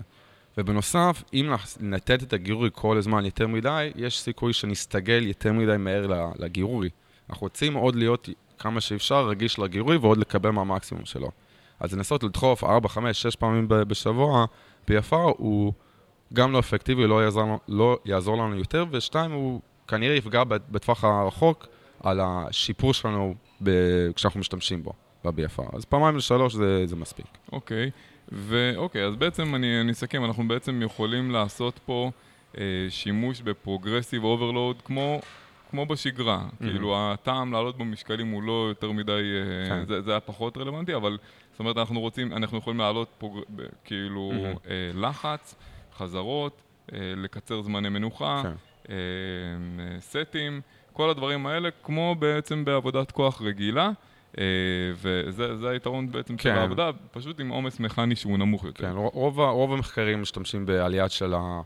[0.58, 1.50] ובנוסף, אם
[1.80, 6.90] נתת את הגירורי כל הזמן יותר מדי, יש סיכוי שנסתגל יותר מדי מהר לגירורי.
[7.30, 11.32] אנחנו רוצים עוד להיות כמה שאפשר רגיש לגירורי ועוד לקבל מהמקסימום שלו.
[11.80, 14.46] אז לנסות לדחוף 4, 5, 6 פעמים בשבוע,
[14.90, 15.74] PFR הוא
[16.34, 21.68] גם לא אפקטיבי, לא יעזור, לא יעזור לנו יותר, ושתיים, הוא כנראה יפגע בטווח הרחוק
[22.04, 23.70] על השיפור שלנו ב...
[24.16, 24.94] כשאנחנו משתמשים בו,
[25.26, 25.76] ב-BFR.
[25.76, 27.26] אז פעמיים לשלוש זה, זה מספיק.
[27.52, 27.92] אוקיי,
[28.32, 32.12] ואוקיי, אז בעצם אני, אני אסכם, אנחנו בעצם יכולים לעשות פה
[32.58, 35.22] אה, שימוש ב progressive overload כמו...
[35.72, 36.64] כמו בשגרה, mm-hmm.
[36.64, 39.86] כאילו הטעם לעלות במשקלים הוא לא יותר מדי, אה, כן.
[39.88, 41.18] זה, זה היה פחות רלוונטי, אבל
[41.56, 43.40] זאת אומרת אנחנו רוצים, אנחנו יכולים לעלות פוג...
[43.84, 44.70] כאילו mm-hmm.
[44.70, 45.56] אה, לחץ,
[45.98, 46.62] חזרות,
[46.94, 48.50] אה, לקצר זמני מנוחה, כן.
[48.90, 48.96] אה,
[49.80, 50.62] אה, סטים,
[50.94, 53.92] כל הדברים האלה, כמו בעצם בעבודת כוח רגילה.
[54.34, 54.38] Uh,
[54.96, 56.44] וזה היתרון בעצם כן.
[56.44, 58.84] של העבודה, פשוט עם עומס מכני שהוא נמוך יותר.
[58.84, 61.62] כן, רוב, רוב המחקרים משתמשים בעליית של, ה,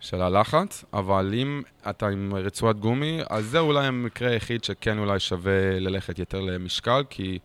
[0.00, 5.20] של הלחץ, אבל אם אתה עם רצועת גומי, אז זה אולי המקרה היחיד שכן אולי
[5.20, 7.38] שווה ללכת יותר למשקל, כי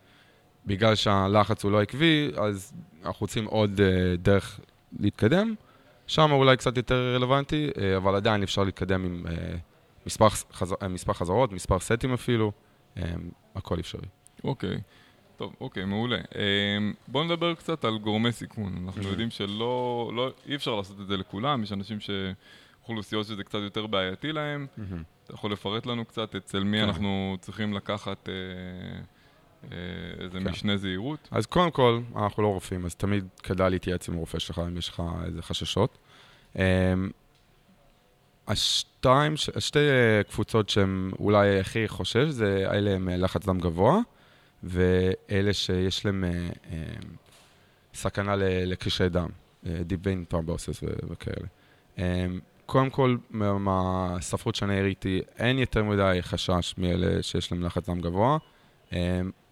[0.67, 2.73] בגלל שהלחץ הוא לא עקבי, אז
[3.05, 4.59] אנחנו רוצים עוד uh, דרך
[4.99, 5.55] להתקדם.
[6.07, 9.29] שם אולי קצת יותר רלוונטי, uh, אבל עדיין אפשר להתקדם עם uh,
[10.05, 10.73] מספר, חז...
[10.89, 12.51] מספר חזרות, מספר סטים אפילו,
[12.95, 12.99] um,
[13.55, 14.07] הכל אפשרי.
[14.43, 14.81] אוקיי.
[15.37, 16.17] טוב, אוקיי, מעולה.
[17.07, 18.83] בואו נדבר קצת על גורמי סיכון.
[18.85, 22.09] אנחנו יודעים שלא, לא, אי אפשר לעשות את זה לכולם, יש אנשים ש...
[22.89, 24.67] אוכלוסיות שזה קצת יותר בעייתי להם.
[25.23, 26.83] אתה יכול לפרט לנו קצת אצל מי כן.
[26.83, 28.29] אנחנו צריכים לקחת...
[28.29, 29.03] אה,
[30.19, 30.47] איזה כן.
[30.47, 31.27] משנה זהירות?
[31.31, 34.89] אז קודם כל, אנחנו לא רופאים, אז תמיד כדאי להתייעץ עם רופא שלך אם יש
[34.89, 35.97] לך איזה חששות.
[36.55, 36.61] אמ,
[38.47, 43.99] השתיים, השתי אה, קבוצות שהן אולי הכי חושש, זה אלה עם אה, לחץ דם גבוה,
[44.63, 46.23] ואלה שיש להם
[47.93, 49.29] סכנה לקשרי דם,
[49.63, 51.47] Deep Vein Thrombosis וכאלה.
[51.97, 52.03] אמ,
[52.65, 53.17] קודם כל,
[53.59, 58.37] מהספרות שאני הראיתי, אין יותר מדי חשש מאלה שיש להם לחץ דם גבוה.
[58.91, 58.97] אמ,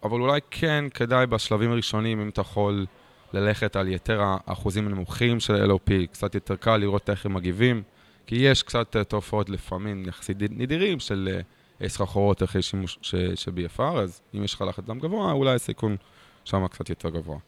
[0.02, 2.86] אבל אולי כן כדאי בשלבים הראשונים, אם אתה יכול
[3.32, 7.82] ללכת על יתר האחוזים הנמוכים של LOP, קצת יותר קל לראות איך הם מגיבים,
[8.26, 11.38] כי יש קצת תופעות לפעמים יחסית נדירים של
[11.82, 12.98] אה, סחרחורות אחרי שימוש
[13.34, 15.96] של BFR, אז אם יש לך לחץ דם גבוה, אולי הסיכון
[16.44, 17.38] שם קצת יותר גבוה.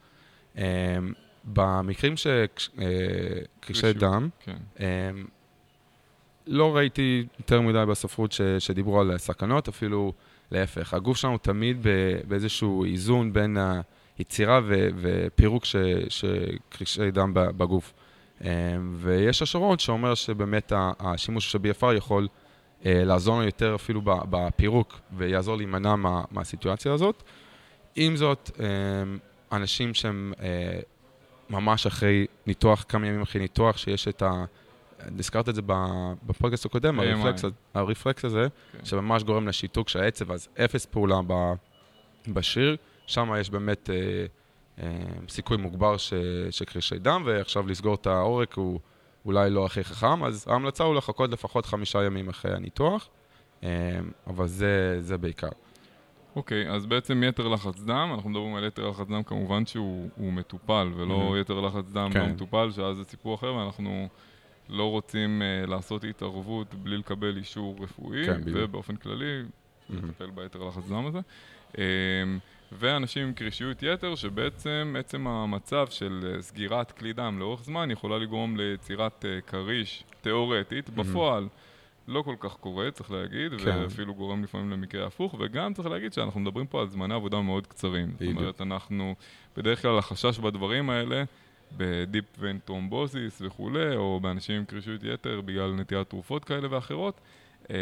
[0.56, 0.62] אמ,
[1.44, 4.56] במקרים שקרישי אה, דם, כן.
[6.48, 10.12] לא ראיתי יותר מדי בספרות שדיברו על סכנות, אפילו...
[10.50, 11.86] להפך, הגוף שלנו תמיד
[12.28, 13.56] באיזשהו איזון בין
[14.18, 15.64] היצירה ו- ופירוק
[16.08, 17.92] של קרישי דם בגוף.
[18.44, 18.48] אמ,
[18.94, 22.28] ויש השערות שאומר שבאמת השימוש של BFR יכול
[22.86, 27.22] אה, לעזור לנו יותר אפילו בפירוק ויעזור להימנע מה, מהסיטואציה הזאת.
[27.96, 29.18] עם זאת, אמ,
[29.52, 30.80] אנשים שהם אה,
[31.50, 34.44] ממש אחרי ניתוח, כמה ימים אחרי ניתוח, שיש את ה...
[35.18, 35.62] הזכרת את זה
[36.26, 38.78] בפודקאסט הקודם, הרפלקס, הרפלקס הזה, okay.
[38.78, 38.84] כן.
[38.84, 41.20] שממש גורם לשיתוק של העצב, אז אפס פעולה
[42.28, 44.26] בשיר, שם יש באמת אה,
[44.82, 44.88] אה,
[45.28, 46.14] סיכוי מוגבר ש,
[46.50, 48.80] של קרישי דם, ועכשיו לסגור את העורק הוא
[49.24, 53.08] אולי לא הכי חכם, אז ההמלצה הוא לחכות לפחות חמישה ימים אחרי הניתוח,
[53.62, 53.68] אה,
[54.26, 55.48] אבל זה, זה בעיקר.
[56.36, 60.32] אוקיי, okay, אז בעצם יתר לחץ דם, אנחנו מדברים על יתר לחץ דם כמובן שהוא
[60.32, 61.40] מטופל, ולא mm-hmm.
[61.40, 62.20] יתר לחץ דם כן.
[62.20, 64.08] לא מטופל, שאז זה סיפור אחר, ואנחנו...
[64.68, 69.92] לא רוצים uh, לעשות התערבות בלי לקבל אישור רפואי, כן, ובאופן כללי, mm-hmm.
[69.92, 71.18] לטפל ביתר לחץ דם הזה.
[71.72, 71.78] Um,
[72.72, 78.18] ואנשים עם קרישיות יתר, שבעצם עצם המצב של uh, סגירת כלי דם לאורך זמן יכולה
[78.18, 80.92] לגרום ליצירת uh, כריש תיאורטית, mm-hmm.
[80.92, 81.48] בפועל.
[82.08, 83.78] לא כל כך קורה, צריך להגיד, כן.
[83.82, 87.66] ואפילו גורם לפעמים למקרה הפוך, וגם צריך להגיד שאנחנו מדברים פה על זמני עבודה מאוד
[87.66, 88.14] קצרים.
[88.16, 88.32] בדיוק.
[88.32, 89.14] זאת אומרת, אנחנו,
[89.56, 91.24] בדרך כלל החשש בדברים האלה,
[91.76, 97.20] ב deep vein thrombosis וכולי, או באנשים עם קרישיות יתר בגלל נטילת תרופות כאלה ואחרות,
[97.70, 97.76] אה,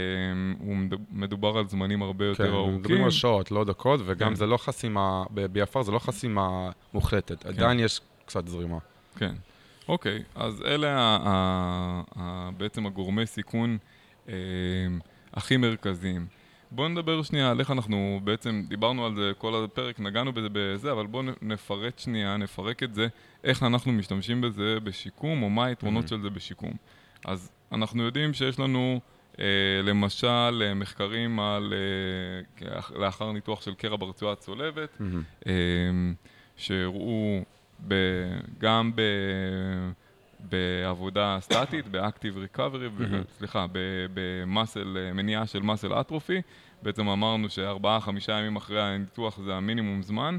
[0.59, 0.77] הוא
[1.11, 2.75] מדובר על זמנים הרבה כן, יותר ארוכים.
[2.79, 4.35] מדברים על שעות, לא דקות, וגם כן.
[4.35, 8.79] זה לא חסימה, BFR זה לא חסימה מוחלטת, עדיין יש קצת זרימה.
[9.17, 9.35] כן.
[9.89, 13.79] אוקיי, אז אלה ה- ה- ה- בעצם הגורמי סיכון
[14.29, 14.35] אה,
[15.35, 16.27] הכי מרכזיים.
[16.71, 20.93] בואו נדבר שנייה על איך אנחנו בעצם, דיברנו על זה כל הפרק, נגענו בזה בזה,
[20.93, 23.07] אבל בואו נפרט שנייה, נפרק את זה,
[23.45, 26.09] איך אנחנו משתמשים בזה בשיקום, או מה היתרונות Mhm.
[26.09, 26.73] של זה בשיקום.
[27.25, 29.01] אז אנחנו יודעים שיש לנו,
[29.41, 29.45] אה,
[29.85, 31.75] למשל, אה, מחקרים על,
[32.67, 35.23] אה, לאחר ניתוח של קרע ברצועה הצולבת, מהמם.
[35.47, 36.15] אמ,
[36.57, 37.41] שהראו
[37.89, 37.95] ב,
[38.59, 39.01] גם ב,
[40.49, 41.87] בעבודה סטטית,
[42.35, 43.23] Recovery, מהמם.
[43.31, 43.67] סליחה,
[44.15, 46.43] במסל, מניעה של מסל אטרופי,
[46.83, 50.37] בעצם אמרנו שארבעה, חמישה ימים אחרי הניתוח זה המינימום זמן,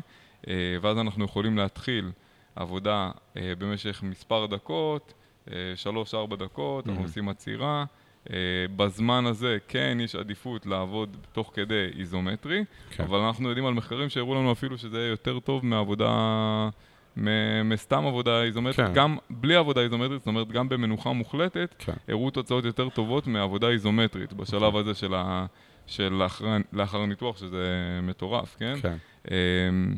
[0.48, 2.12] אה, ואז אנחנו יכולים להתחיל
[2.56, 5.14] עבודה אה, במשך מספר דקות,
[5.52, 7.04] אה, שלוש-ארבע דקות, אנחנו.
[7.04, 7.86] עושים עצירה.
[8.34, 8.36] אה,
[8.76, 13.04] בזמן הזה כן יש עדיפות לעבוד תוך כדי איזומטרי, כן.
[13.04, 16.10] אבל אנחנו יודעים על מחקרים שהראו לנו אפילו שזה יהיה יותר טוב מעבודה,
[17.66, 18.94] מסתם עבודה איזומטרית, כן.
[18.94, 21.94] גם בלי עבודה איזומטרית, זאת אומרת גם במנוחה מוחלטת, כן.
[22.08, 25.46] הראו תוצאות יותר טובות מעבודה איזומטרית בשלב הזה של, ה,
[25.88, 27.66] של לאחר, לאחר הניתוח, שזה
[28.04, 28.76] מטורף, כן?
[28.82, 28.96] כן.
[29.32, 29.96] אמ,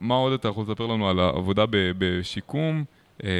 [0.00, 2.84] מה עוד אתה יכול לספר לנו על העבודה ב- בשיקום?
[3.24, 3.30] אה,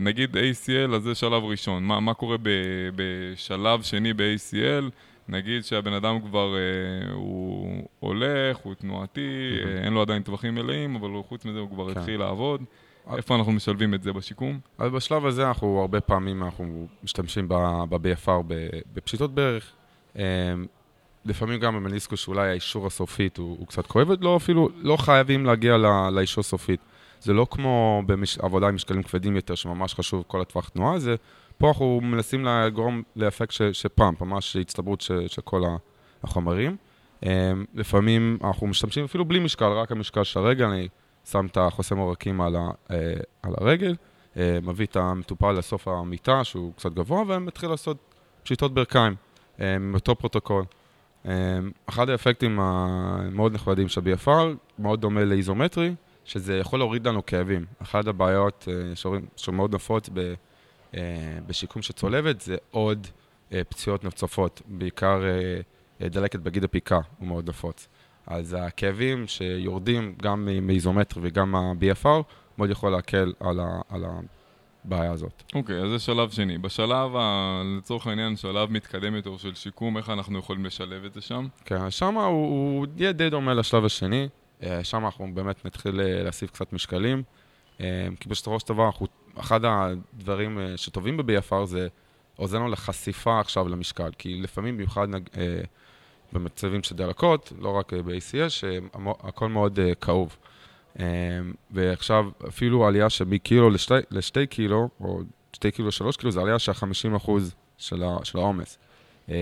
[0.00, 1.84] נגיד ACL, אז זה שלב ראשון.
[1.84, 2.48] מה, מה קורה ב,
[2.94, 4.84] בשלב שני ב-ACL?
[5.28, 9.20] נגיד שהבן אדם כבר, אה, הוא הולך, הוא תנועתי.
[9.64, 11.98] אה, אין לו עדיין טווחים מלאים, אבל הוא- חוץ מזה הוא כבר כן.
[12.00, 12.62] התחיל לעבוד.
[13.10, 13.16] אה.
[13.16, 14.58] איפה אנחנו משלבים את זה בשיקום?
[14.78, 18.42] אז בשלב הזה אנחנו הרבה פעמים אנחנו משתמשים ב-BFR
[18.94, 19.72] בפשיטות ברך.
[20.16, 20.22] אמ,
[21.24, 25.76] לפעמים גם במניסקוס שאולי האישור הסופית הוא, הוא קצת כואב, לא אפילו, לא חייבים להגיע
[25.76, 26.80] ל- לאישור סופית.
[27.20, 28.02] זה לא כמו
[28.38, 31.14] בעבודה עם משקלים כבדים יותר, שממש חשוב כל הטווח תנועה, זה
[31.58, 35.62] פה אנחנו מנסים לגרום לאפקט ש- שפאמפ, ממש הצטברות של כל
[36.24, 36.76] החומרים.
[37.22, 37.28] אמ,
[37.74, 40.88] לפעמים אנחנו משתמשים אפילו בלי משקל, רק המשקל של הרגל, אני
[41.30, 42.96] שם את החוסם עורקים על, אה,
[43.42, 43.96] על הרגל,
[44.36, 47.96] אה, מביא את המטופל לסוף המיטה, שהוא קצת גבוה, ומתחיל לעשות
[48.42, 49.14] פשיטות ברכיים,
[49.60, 50.64] אה, עם אותו פרוטוקול.
[51.28, 51.32] אה,
[51.88, 54.30] אחד האפקטים המאוד נכבדים של BFR,
[54.78, 55.94] מאוד דומה לאיזומטרי,
[56.24, 57.64] שזה יכול להוריד לנו כאבים.
[57.82, 60.34] אחת הבעיות אה, שמאוד נפוץ ב- אה,
[61.46, 63.06] בשיקום של צולבת, זה עוד
[63.52, 65.60] אה, פציעות נוספות, בעיקר אה,
[66.02, 67.88] אה, דלקת בגיד הפיקה, הוא מאוד נפוץ.
[68.26, 72.22] אז הכאבים שיורדים גם מ- מאיזומטרי וגם מה-BFR,
[72.58, 74.04] מאוד יכול להקל על, ה, על
[74.84, 75.42] הבעיה הזאת.
[75.54, 76.58] אוקיי, אז זה שלב שני.
[76.58, 81.20] בשלב, ה- לצורך העניין, שלב מתקדם יותר של שיקום, איך אנחנו יכולים לשלב את זה
[81.20, 81.46] שם?
[81.64, 82.24] כן, שם הוא,
[82.78, 84.28] הוא יהיה די דומה לשלב השני.
[84.62, 87.22] אה, שם אנחנו באמת נתחיל אה, להוסיף קצת משקלים.
[87.80, 87.86] אה,
[88.20, 88.90] כי בסופו של דבר,
[89.36, 91.88] אחד הדברים אה, שטובים ב-BFR זה
[92.36, 94.10] עוזר לנו לחשיפה עכשיו למשקל.
[94.18, 95.60] כי לפעמים, במיוחד נג- אה,
[96.32, 100.36] במצבים של דלקות, לא רק אה, ב-ACS, שהכל מאוד כאוב.
[101.00, 101.04] אה,
[101.70, 105.20] ועכשיו, אפילו עלייה של מקילו לשתי, לשתי קילו, או
[105.52, 107.30] שתי קילו לשלוש קילו, זה עלייה של 50%
[107.78, 108.78] של ה- של העומס.
[109.28, 109.34] אה,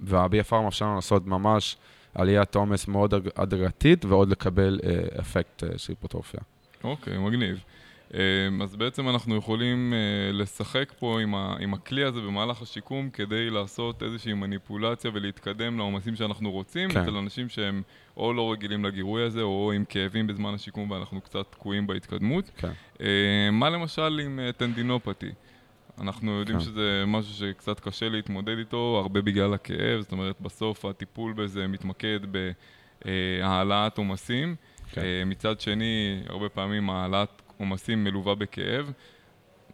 [0.00, 1.76] וה-BFR מאפשר לנו לעשות ממש
[2.14, 4.80] עליית עומס מאוד הדרג- הדרגתית, ועוד לקבל
[5.20, 6.40] אפקט של היפוטרופיה.
[6.84, 7.60] אוקיי, מגניב.
[8.14, 13.10] אמ, אז בעצם אנחנו יכולים אה, לשחק פה עם, ה, עם הכלי הזה במהלך השיקום
[13.10, 17.00] כדי לעשות איזושהי מניפולציה ולהתקדם לעומסים שאנחנו רוצים, כן.
[17.00, 17.82] אצל אנשים שהם
[18.16, 22.50] או לא רגילים לגירוי הזה או עם כאבים בזמן השיקום ואנחנו קצת תקועים בהתקדמות.
[22.56, 22.70] כן.
[23.00, 25.30] אה, מה למשל עם אה, טנדינופתי?
[26.00, 26.64] אנחנו יודעים כן.
[26.64, 32.20] שזה משהו שקצת קשה להתמודד איתו, הרבה בגלל הכאב, זאת אומרת בסוף הטיפול בזה מתמקד
[33.04, 34.56] בהעלאת עומסים.
[34.92, 35.00] כן.
[35.00, 38.92] אה, מצד שני, הרבה פעמים העלאת עומסים מלווה בכאב.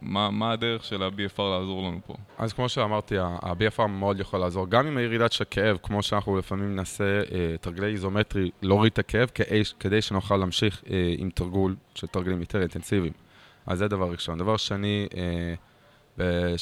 [0.04, 2.14] מה, מה הדרך של ה-BFR לעזור לנו פה?
[2.38, 6.76] אז כמו שאמרתי, ה-BFR מאוד יכול לעזור, גם עם הירידת של הכאב, כמו שאנחנו לפעמים
[6.76, 12.06] נעשה אה, תרגלי איזומטרי, להוריד את הכאב, כדי, כדי שנוכל להמשיך אה, עם תרגול של
[12.06, 13.12] תרגלים יותר אינטנסיביים.
[13.66, 14.38] אז זה דבר ראשון.
[14.38, 15.54] דבר שני, אה,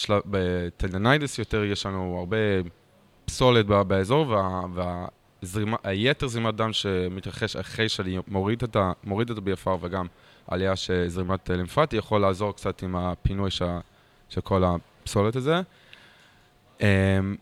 [0.06, 2.36] בטנדניידס יותר יש לנו הרבה
[3.24, 5.06] פסולת באזור, וה,
[5.42, 10.06] והזרימה, היתר זרימת דם שמתרחש אחרי שאני מוריד את, ה, מוריד את ה-BFR וגם
[10.48, 13.66] עלייה של זרימת לימפטי, יכול לעזור קצת עם הפינוי של,
[14.28, 15.60] של כל הפסולת הזה.
[16.78, 16.84] Um,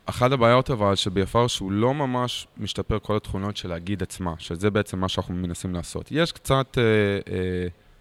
[0.07, 4.99] אחת הבעיות אבל שב-BFR שהוא לא ממש משתפר כל התכונות של הגיד עצמה, שזה בעצם
[4.99, 6.09] מה שאנחנו מנסים לעשות.
[6.11, 7.31] יש קצת uh, uh,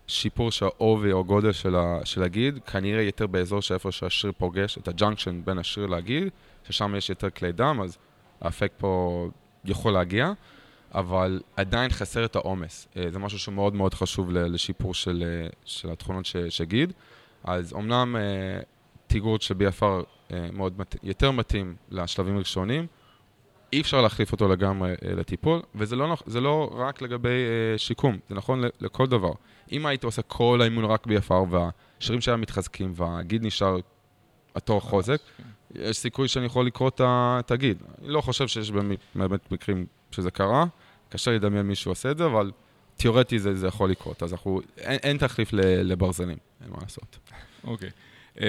[0.07, 4.77] השיפור של העובי או גודל של, ה, של הגיד, כנראה יותר באזור שאיפה שהשריר פוגש,
[4.77, 6.27] את ה junction בין השריר לגיד,
[6.63, 7.97] ששם יש יותר כלי דם, אז
[8.41, 9.27] האפקט פה
[9.65, 10.31] יכול להגיע,
[10.93, 12.87] אבל עדיין חסר את העומס.
[12.97, 16.93] אה, זה משהו שמאוד מאוד חשוב לשיפור של, אה, של התכונות של גיד.
[17.43, 18.61] אז אמנם אה,
[19.07, 20.81] טיגורד של BFR מאוד.
[21.03, 22.87] יותר מתאים לשלבים ראשונים,
[23.73, 27.31] אי אפשר להחליף אותו לגמרי לטיפול, וזה לא, לא רק לגבי
[27.77, 29.31] שיקום, זה נכון לכל דבר.
[29.71, 33.77] אם היית עושה כל האימון רק BFR והשרירים שלה מתחזקים והגיד נשאר
[34.59, 35.43] התור חוזק, כן.
[35.75, 37.83] יש סיכוי שאני יכול לקרוא את הגיד.
[38.01, 38.71] אני לא חושב שיש
[39.15, 40.65] באמת מקרים שזה קרה,
[41.09, 42.51] קשה לדמיין מישהו עושה את זה, אבל
[42.97, 44.23] תיאורטי זה, זה יכול לקרות.
[44.23, 47.17] אז אנחנו, אין, אין תחליף לברזלים, אין מה לעשות.
[47.63, 47.89] אוקיי.
[47.89, 47.91] Okay.
[48.39, 48.43] אמ,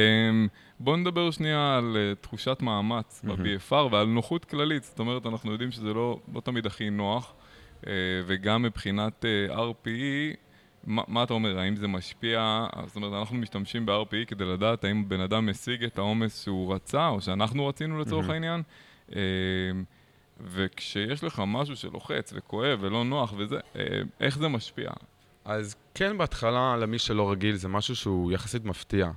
[0.51, 3.29] um, בואו נדבר שנייה על uh, תחושת מאמץ mm-hmm.
[3.29, 4.85] ב-BFR ועל נוחות כללית.
[4.85, 7.33] זאת אומרת, אנחנו יודעים שזה לא, לא תמיד הכי נוח,
[7.81, 7.87] uh,
[8.27, 10.37] וגם מבחינת uh, RPE,
[10.85, 15.09] מה, מה אתה אומר, האם זה משפיע, זאת אומרת, אנחנו משתמשים ב-RPE כדי לדעת האם
[15.09, 18.33] בן אדם משיג את העומס שהוא רצה, או שאנחנו רצינו לצורך mm-hmm.
[18.33, 18.63] העניין,
[19.13, 19.17] אמ,
[20.41, 24.91] וכשיש לך משהו שלוחץ וכואב ולא נוח וזה, אה, איך זה משפיע?
[25.45, 29.11] אז כן, בהתחלה, למי שלא רגיל, זה משהו שהוא יחסית מפתיע,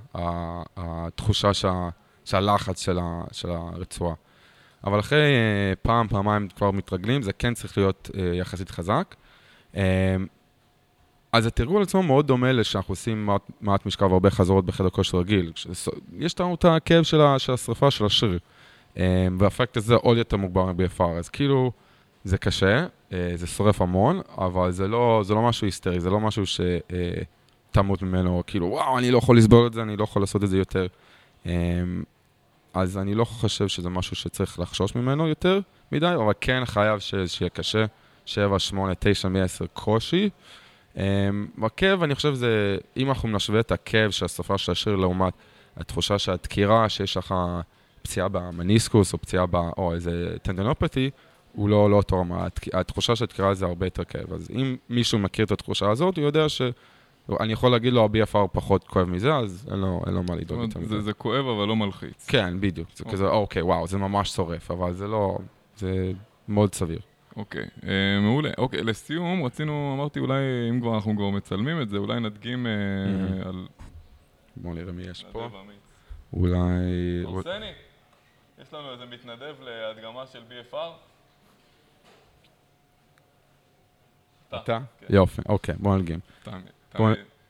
[0.76, 1.88] התחושה שה,
[2.24, 4.14] שהלחץ של, ה, של הרצועה.
[4.84, 9.14] אבל אחרי אה, פעם, פעמיים כבר מתרגלים, זה כן צריך להיות אה, יחסית חזק.
[11.34, 15.52] אז התרגול עצמו מאוד דומה לשאנחנו עושים מעט, מעט משכב והרבה חזרות בחדר כושר רגיל.
[16.18, 18.38] יש לנו את הכאב של, של השרפה של השריר.
[18.96, 19.02] אמ,
[19.38, 21.72] והאפקט הזה עוד יותר מוגבר מ-BFR, אז כאילו,
[22.24, 26.20] זה קשה, אה, זה שורף המון, אבל זה לא, זה לא משהו היסטרי, זה לא
[26.20, 30.44] משהו שתמות ממנו, כאילו, וואו, אני לא יכול לסבול את זה, אני לא יכול לעשות
[30.44, 30.86] את זה יותר.
[32.74, 35.60] אז אני לא חושב שזה משהו שצריך לחשוש ממנו יותר
[35.92, 37.84] מדי, אבל כן חייב שיהיה קשה,
[38.24, 40.30] 7, 8, 9, 10 קושי.
[41.58, 45.32] בכאב, אני חושב זה, אם אנחנו נשווה את הכאב של השפה של השיר לעומת
[45.76, 47.34] התחושה של הדקירה, שיש לך
[48.02, 49.56] פציעה במניסקוס או פציעה ב...
[49.56, 51.10] או איזה טנדנופתי,
[51.52, 52.46] הוא לא, לא אותו רמה.
[52.72, 54.32] התחושה של דקירה זה הרבה יותר כאב.
[54.32, 56.62] אז אם מישהו מכיר את התחושה הזאת, הוא יודע ש...
[57.40, 60.60] אני יכול להגיד לו, ה-BFR פחות כואב מזה, אז אין לו, אין לו מה לדאוג
[60.60, 61.00] יותר מזה.
[61.00, 62.26] זה כואב אבל לא מלחיץ.
[62.28, 62.88] כן, בדיוק.
[62.94, 63.12] זה אוקיי.
[63.12, 65.38] כזה, אוקיי, וואו, זה ממש שורף, אבל זה לא...
[65.76, 66.12] זה
[66.48, 67.00] מאוד סביר.
[67.36, 68.50] אוקיי, אה, מעולה.
[68.58, 72.72] אוקיי, לסיום, רצינו, אמרתי, אולי, אם כבר אנחנו כבר מצלמים את זה, אולי נדגים אה,
[72.72, 73.48] mm-hmm.
[73.48, 73.66] על...
[74.56, 75.48] בואו נראה מי יש פה.
[76.32, 76.58] אולי...
[77.24, 77.72] אורסני?
[78.62, 80.76] יש לנו איזה מתנדב להדגמה של BFR?
[84.48, 84.78] אתה?
[85.00, 85.06] כן.
[85.14, 86.20] יופי, אוקיי, בוא נדגים.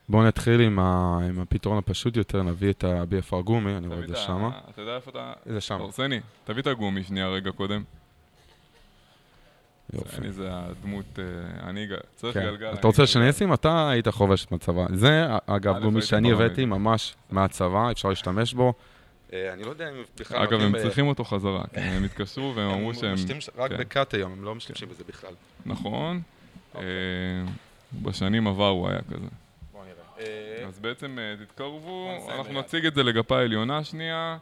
[0.09, 4.07] בואו נתחיל עם, ה, עם הפתרון הפשוט יותר, נביא את ה-BFR גומי, אני רואה את
[4.07, 4.59] זה שמה.
[4.69, 5.33] אתה יודע איפה אתה...
[5.45, 5.79] זה שם.
[5.79, 7.83] אורסני, תביא את הגומי שנייה רגע קודם.
[9.93, 10.17] יופי.
[10.17, 12.43] אני זה הדמות, אה, אני צריך כן.
[12.43, 12.73] גלגל.
[12.73, 13.53] אתה רוצה שאני אשים?
[13.53, 14.85] אתה היית חובש מהצבא.
[14.93, 18.73] זה, אגב, גומי שאני הבאתי ממש מהצבא, אפשר להשתמש בו.
[19.33, 20.43] אה, אני לא יודע אם בכלל...
[20.43, 23.15] אגב, הם צריכים אותו חזרה, הם התקשרו והם אמרו שהם...
[23.55, 23.77] רק כן.
[23.77, 25.33] בקאט היום, הם לא משתמשים בזה בכלל.
[25.65, 26.21] נכון.
[26.73, 26.87] אוקיי.
[26.87, 27.51] אה,
[28.01, 29.27] בשנים עבר הוא היה כזה.
[29.71, 30.67] בוא נראה.
[30.67, 34.37] אז בעצם תתקרבו, אנחנו נציג את זה לגפה העליונה שנייה.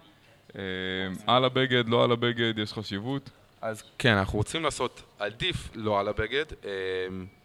[1.27, 3.29] על הבגד, לא על הבגד, יש חשיבות.
[3.63, 6.69] אז כן, אנחנו רוצים לעשות עדיף לא על הבגד, אה,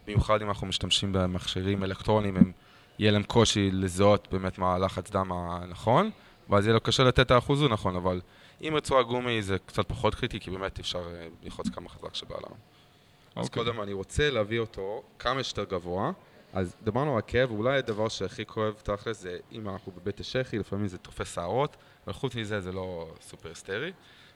[0.06, 2.52] במיוחד אם אנחנו משתמשים במכשירים אלקטרוניים, הם,
[2.98, 6.10] יהיה להם קושי לזהות באמת מה הלחץ דם הנכון,
[6.48, 8.20] ואז יהיה לו קשה לתת את האחוז הנכון, אבל
[8.60, 12.50] עם רצועה גומי זה קצת פחות קריטי, כי באמת אפשר אה, ללחוץ כמה חזק שבעולם.
[12.50, 13.40] Okay.
[13.40, 13.64] אז אוקיי.
[13.64, 16.10] קודם אני רוצה להביא אותו כמה שיותר גבוה.
[16.52, 20.88] אז דיברנו על הכאב, אולי הדבר שהכי כואב תכל'ס זה אם אנחנו בבית השחי, לפעמים
[20.88, 21.76] זה תופס שערות,
[22.06, 23.92] אבל חוץ מזה זה לא סופר היסטרי.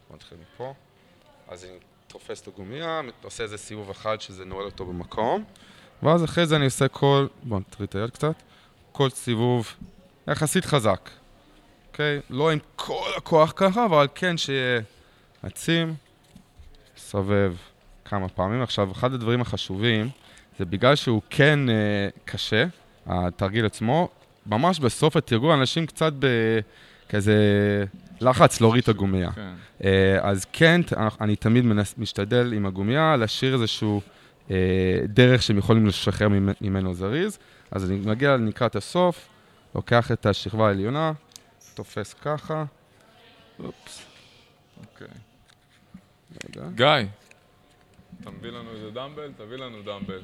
[0.08, 0.74] בוא נתחיל מפה.
[1.52, 1.72] אז אני
[2.06, 5.44] תופס את הגומיה, עושה איזה סיבוב אחד שזה נועל אותו במקום,
[6.02, 8.34] ואז אחרי זה אני עושה כל, בוא נטריד את היד קצת,
[8.92, 9.74] כל סיבוב
[10.28, 11.10] יחסית חזק,
[11.88, 12.20] אוקיי?
[12.30, 14.80] לא עם כל הכוח ככה, אבל כן שיהיה
[15.42, 15.94] עצים,
[16.96, 17.54] סובב
[18.04, 18.62] כמה פעמים.
[18.62, 20.08] עכשיו, אחד הדברים החשובים,
[20.58, 22.64] זה בגלל שהוא כן אה, קשה,
[23.06, 24.08] התרגיל עצמו,
[24.46, 27.36] ממש בסוף התרגול אנשים קצת בכזה
[28.22, 29.32] לחץ להוריד את הגומייה.
[29.32, 29.54] כן.
[29.84, 30.80] אה, אז כן,
[31.20, 34.00] אני תמיד מנס, משתדל עם הגומייה להשאיר איזשהו
[34.50, 34.56] אה,
[35.08, 36.28] דרך שהם יכולים לשחרר
[36.60, 37.38] ממנו זריז.
[37.70, 39.28] אז אני מגיע לקראת הסוף,
[39.74, 41.12] לוקח את השכבה העליונה,
[41.74, 42.64] תופס ככה.
[43.58, 44.06] אופס.
[44.80, 45.08] אוקיי.
[46.74, 46.86] גיא.
[48.24, 50.20] תביא לנו איזה dumbbell, תביא לנו dumbbell.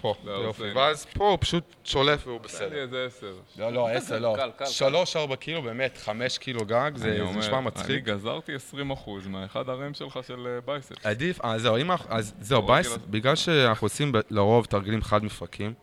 [0.00, 0.72] פה, יופי.
[0.74, 2.68] ואז פה הוא פשוט שולף והוא בסדר.
[2.68, 3.34] תן לי איזה עשר.
[3.58, 4.36] לא, לא, עשר לא.
[4.64, 7.90] שלוש, ארבע קילו, באמת, חמש קילו גג, זה נשמע מצחיק.
[7.90, 11.06] אני גזרתי עשרים אחוז מהאחד RM שלך של bicep.
[11.06, 11.76] עדיף, אז זהו,
[12.08, 15.74] אז זהו, bicep, בגלל שאנחנו עושים לרוב תרגילים חד מפרקים,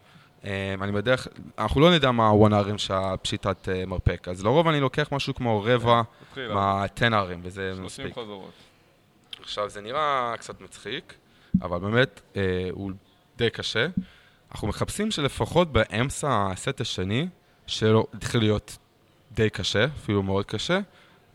[0.45, 4.67] אה, אני בדרך, אנחנו לא נדע מה ה-one RM של הפשיטת אה, מרפק, אז לרוב
[4.67, 6.01] אני לוקח משהו כמו רבע
[6.37, 8.11] מה-10 RM, וזה 30 מספיק.
[8.11, 8.51] חזרות.
[9.41, 11.13] עכשיו, זה נראה קצת מצחיק,
[11.61, 12.91] אבל באמת, אה, הוא
[13.37, 13.87] די קשה.
[14.51, 17.27] אנחנו מחפשים שלפחות באמצע הסט השני,
[17.67, 18.77] שלו התחיל להיות
[19.31, 20.79] די קשה, אפילו מאוד קשה,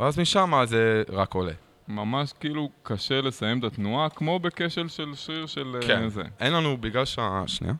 [0.00, 1.52] ואז משם זה רק עולה.
[1.88, 6.08] ממש כאילו קשה לסיים את התנועה, כמו בכשל של שריר של אה, כן.
[6.08, 6.22] זה.
[6.40, 7.42] אין לנו, בגלל שה...
[7.46, 7.74] שנייה.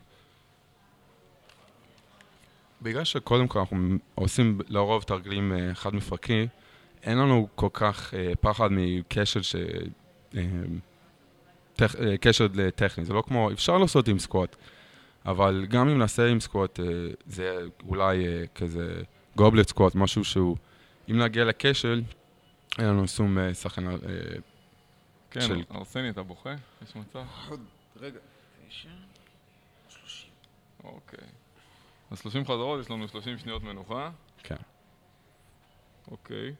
[2.82, 6.47] בגלל שקודם כל אנחנו עושים לרוב תרגילים אה, חד מפרקי,
[7.03, 9.57] אין לנו כל כך אה, פחד מכשל ש...
[10.36, 10.43] אה,
[11.79, 11.95] טכ...
[11.97, 14.57] אה, כשל טכני, זה לא כמו, אפשר לעשות עם סקווט,
[15.26, 16.85] אבל גם אם נעשה עם סקווט, אה,
[17.26, 17.59] זה
[17.89, 19.03] אולי אה, כזה
[19.37, 20.57] גובלט סקווט, משהו שהוא,
[21.11, 22.03] אם נגיע לכשל,
[22.79, 23.97] אין לנו שום שחקן, אה,
[25.31, 26.55] כן, של- ארסני, אתה בוכה?
[26.83, 27.24] יש מצב?
[27.49, 27.61] עוד
[28.01, 28.18] רגע.
[28.68, 28.89] תשע,
[29.89, 30.31] שלושים.
[30.85, 31.29] אוקיי.
[32.11, 34.11] אז 30 חזרות, יש לנו 30 שניות מנוחה.
[34.43, 34.57] כן.
[36.11, 36.55] אוקיי.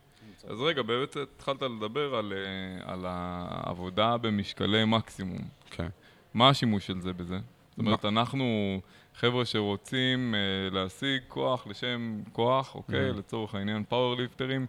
[0.49, 5.43] אז רגע, באמת התחלת לדבר על, אה, על העבודה במשקלי מקסימום.
[5.71, 5.89] כן.
[6.35, 7.39] מה השימוש של זה בזה?
[7.71, 8.81] זאת אומרת, אנחנו
[9.15, 13.11] חבר'ה שרוצים אה, להשיג כוח לשם כוח, אוקיי?
[13.11, 13.19] Mhm.
[13.19, 14.67] לצורך העניין פאוורליפטרים.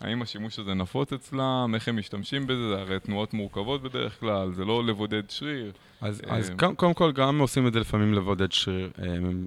[0.00, 1.72] האם השימוש הזה נפוץ אצלם?
[1.74, 2.68] איך הם משתמשים בזה?
[2.68, 5.72] זה הרי תנועות מורכבות בדרך כלל, זה לא לבודד שריר.
[6.00, 8.90] אז, אה, אז קודם, קודם כל גם עושים את זה לפעמים לבודד שריר,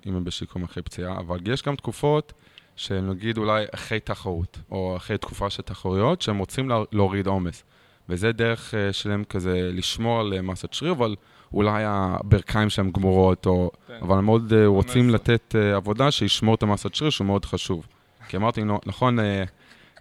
[0.05, 2.33] אם הם בשיקום אחרי פציעה, אבל יש גם תקופות
[2.75, 7.63] שנגיד אולי אחרי תחרות, או אחרי תקופה של תחרויות, שהם רוצים לה, להוריד עומס.
[8.09, 11.15] וזה דרך אה, שלהם כזה לשמור על אה, מסת שריר, אבל
[11.53, 13.97] אולי הברכיים שלהם גמורות, או, כן.
[14.01, 15.09] אבל הם מאוד אה, רוצים.
[15.09, 17.87] לתת עבודה שישמור את המסת שריר, שהוא מאוד חשוב.
[18.27, 19.19] כי אמרתי, נכון,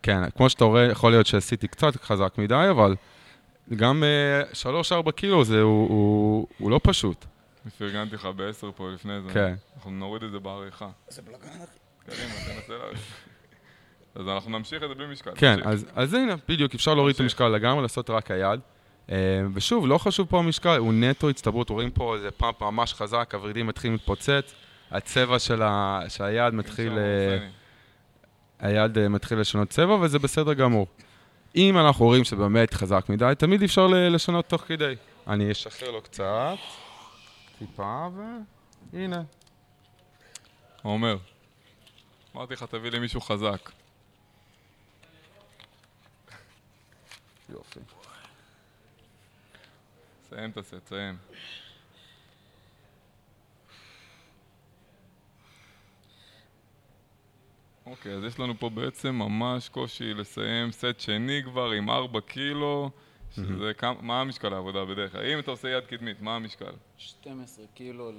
[0.02, 2.94] כן, כמו שאתה רואה, יכול להיות שעשיתי קצת חזק מדי, אבל
[3.76, 4.02] גם
[5.06, 7.24] 3-4 קילו זה, הוא, הוא, הוא לא פשוט.
[7.78, 9.30] פרגנתי לך בעשר פה לפני זה.
[9.32, 9.54] כן.
[9.76, 10.88] אנחנו נוריד את זה בעריכה.
[11.08, 11.83] זה בלאגן, אחי.
[12.06, 12.98] קדימה, תנסה להריץ.
[14.14, 15.30] אז אנחנו נמשיך את זה בלי משקל.
[15.34, 15.58] כן.
[15.64, 17.20] אז, אז הנה, בדיוק, אפשר להוריד את.
[17.20, 18.60] המשקל לגמרי, לעשות רק היד.
[19.10, 19.16] אה,
[19.54, 23.66] ושוב, לא חשוב פה המשקל, הוא נטו הצטברות, רואים פה איזה פאמפ ממש חזק, הוורידים
[23.66, 24.54] מתחילים להתפוצץ,
[24.90, 27.48] הצבע של, ה, של היד מתחיל, אה.
[28.58, 30.86] היד אה, מתחיל לשנות צבע, וזה בסדר גמור.
[31.56, 34.94] אם אנחנו רואים שבאמת חזק מדי, תמיד אפשר לשנות תוך כדי.
[35.28, 36.56] אני אשחרר לו קצת,
[37.58, 38.08] טיפה,
[38.92, 39.22] והנה.
[40.82, 41.16] עומר,
[42.36, 43.70] אמרתי לך, תביא לי מישהו חזק.
[47.48, 47.80] יופי.
[50.28, 51.16] סיים את הסט, סיים.
[57.86, 62.90] אוקיי, אז יש לנו פה בעצם ממש קושי לסיים סט שני כבר עם 4 קילו,
[63.30, 65.26] שזה כמה, מה המשקל העבודה בדרך כלל?
[65.26, 66.72] אם אתה עושה יד קדמית, מה המשקל?
[66.98, 68.12] 12 קילו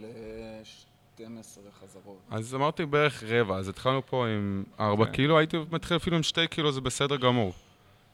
[1.19, 2.19] ל-12 חזרות.
[2.31, 5.11] אז אמרתי בערך רבע, אז התחלנו פה עם 4 כן.
[5.11, 7.53] קילו, הייתי מתחיל אפילו עם 2 קילו, זה בסדר גמור.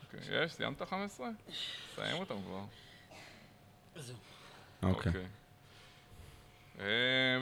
[0.06, 0.54] אוקיי, יש?
[0.54, 1.28] סיימת 15?
[1.96, 2.64] סיים אותם כבר.
[4.84, 5.12] אוקיי.
[6.80, 6.86] אה,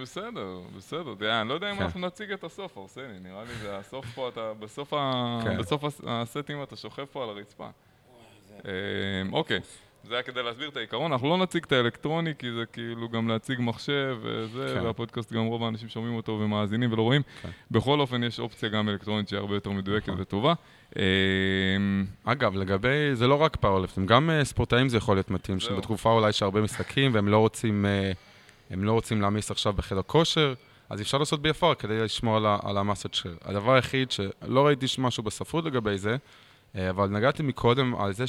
[0.01, 1.15] בסדר, בסדר.
[1.15, 1.83] תראה, אני לא יודע אם כן.
[1.83, 6.07] אנחנו נציג את הסוף, ארסני, נראה לי זה הסוף פה, אתה בסוף כן.
[6.07, 7.69] הסטים אתה שוכב פה על הרצפה.
[8.65, 8.71] אה,
[9.31, 9.59] אוקיי,
[10.03, 13.27] זה היה כדי להסביר את העיקרון, אנחנו לא נציג את האלקטרוני, כי זה כאילו גם
[13.27, 14.85] להציג מחשב וזה, כן.
[14.85, 17.21] והפודקאסט גם רוב האנשים שומעים אותו ומאזינים ולא רואים.
[17.41, 17.49] כן.
[17.71, 20.21] בכל אופן, יש אופציה גם אלקטרונית שהיא הרבה יותר מדויקת נכון.
[20.21, 20.53] וטובה.
[20.97, 21.03] אה,
[22.23, 25.59] אגב, לגבי, זה לא רק פאורליפטים, גם uh, ספורטאים זה יכול להיות מתאים.
[25.59, 27.85] שבתקופה אולי יש הרבה משחקים והם לא רוצים,
[28.71, 30.53] uh, לא רוצים להעמיס עכשיו בחדר כושר,
[30.89, 33.35] אז אפשר לעשות ביפר כדי לשמור על, על המסת שריר.
[33.45, 38.27] הדבר היחיד שלא ראיתי משהו בספרות לגבי זה, uh, אבל נגעתי מקודם על זה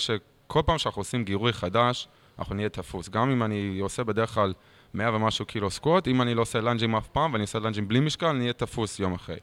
[0.50, 3.08] שכל פעם שאנחנו עושים גירוי חדש, אנחנו נהיה תפוס.
[3.08, 4.52] גם אם אני עושה בדרך כלל
[4.94, 8.00] 100 ומשהו קילו סקווט, אם אני לא עושה לאנג'ים אף פעם ואני עושה לאנג'ים בלי
[8.00, 9.36] משקל, אני אהיה תפוס יום אחרי.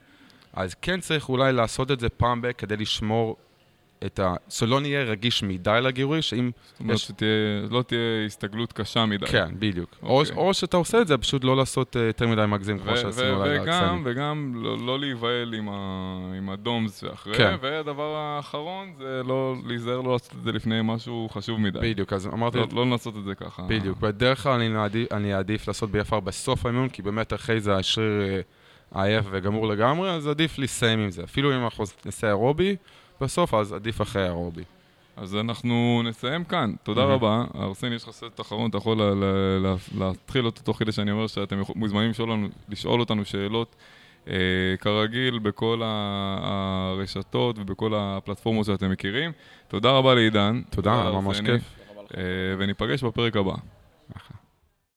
[0.53, 3.37] אז כן צריך אולי לעשות את זה פעם ב- כדי לשמור
[4.05, 4.33] את ה...
[4.49, 6.51] שלא נהיה רגיש מדי לגירוי, שאם...
[6.71, 7.11] זאת אומרת יש-
[7.69, 9.25] שלא תהיה הסתגלות קשה מדי.
[9.25, 9.89] כן, בדיוק.
[10.03, 10.35] או, אוקיי.
[10.35, 13.59] או שאתה עושה את זה, פשוט לא לעשות אה, יותר מדי מגזים, כמו שעשינו אולי
[13.59, 14.01] וגם.
[14.05, 17.55] וגם לא, לא להיבהל עם, ה- עם הדומס שאחרי, כן.
[17.61, 21.79] והדבר האחרון זה לא להיזהר לא לעשות את זה לפני משהו חשוב מדי.
[21.81, 23.63] בדיוק, אז אמרתי, לא, לא לנסות את זה ככה.
[23.67, 23.97] בדיוק.
[23.99, 28.21] בדרך כלל אני אעדיף, אני אעדיף לעשות ביפר בסוף האימון, כי באמת אחרי זה השריר
[28.21, 28.41] אה,
[29.03, 31.23] עייף וגמור לגמרי, אז עדיף לסיים עם זה.
[31.23, 32.75] אפילו אם אנחנו נעשה אירובי
[33.21, 34.63] בסוף, אז עדיף אחרי האירובי.
[35.17, 36.73] אז אנחנו נסיים כאן.
[36.83, 37.03] תודה.
[37.03, 37.43] רבה.
[37.55, 41.11] ארסן, יש לך סט אחרון, אתה יכול לה- לה- לה- להתחיל אותו תוך כדי שאני
[41.11, 42.11] אומר שאתם מוזמנים
[42.69, 43.75] לשאול, אותנו שאלות.
[44.29, 44.33] אה,
[44.79, 49.31] כרגיל, בכל הרשתות ובכל הפלטפורמות שאתם מכירים.
[49.67, 50.61] תודה רבה לעידן.
[50.69, 51.41] תודה, ממש.
[51.41, 51.61] כיף.
[52.17, 52.21] אה,
[52.57, 53.53] וניפגש בפרק הבא.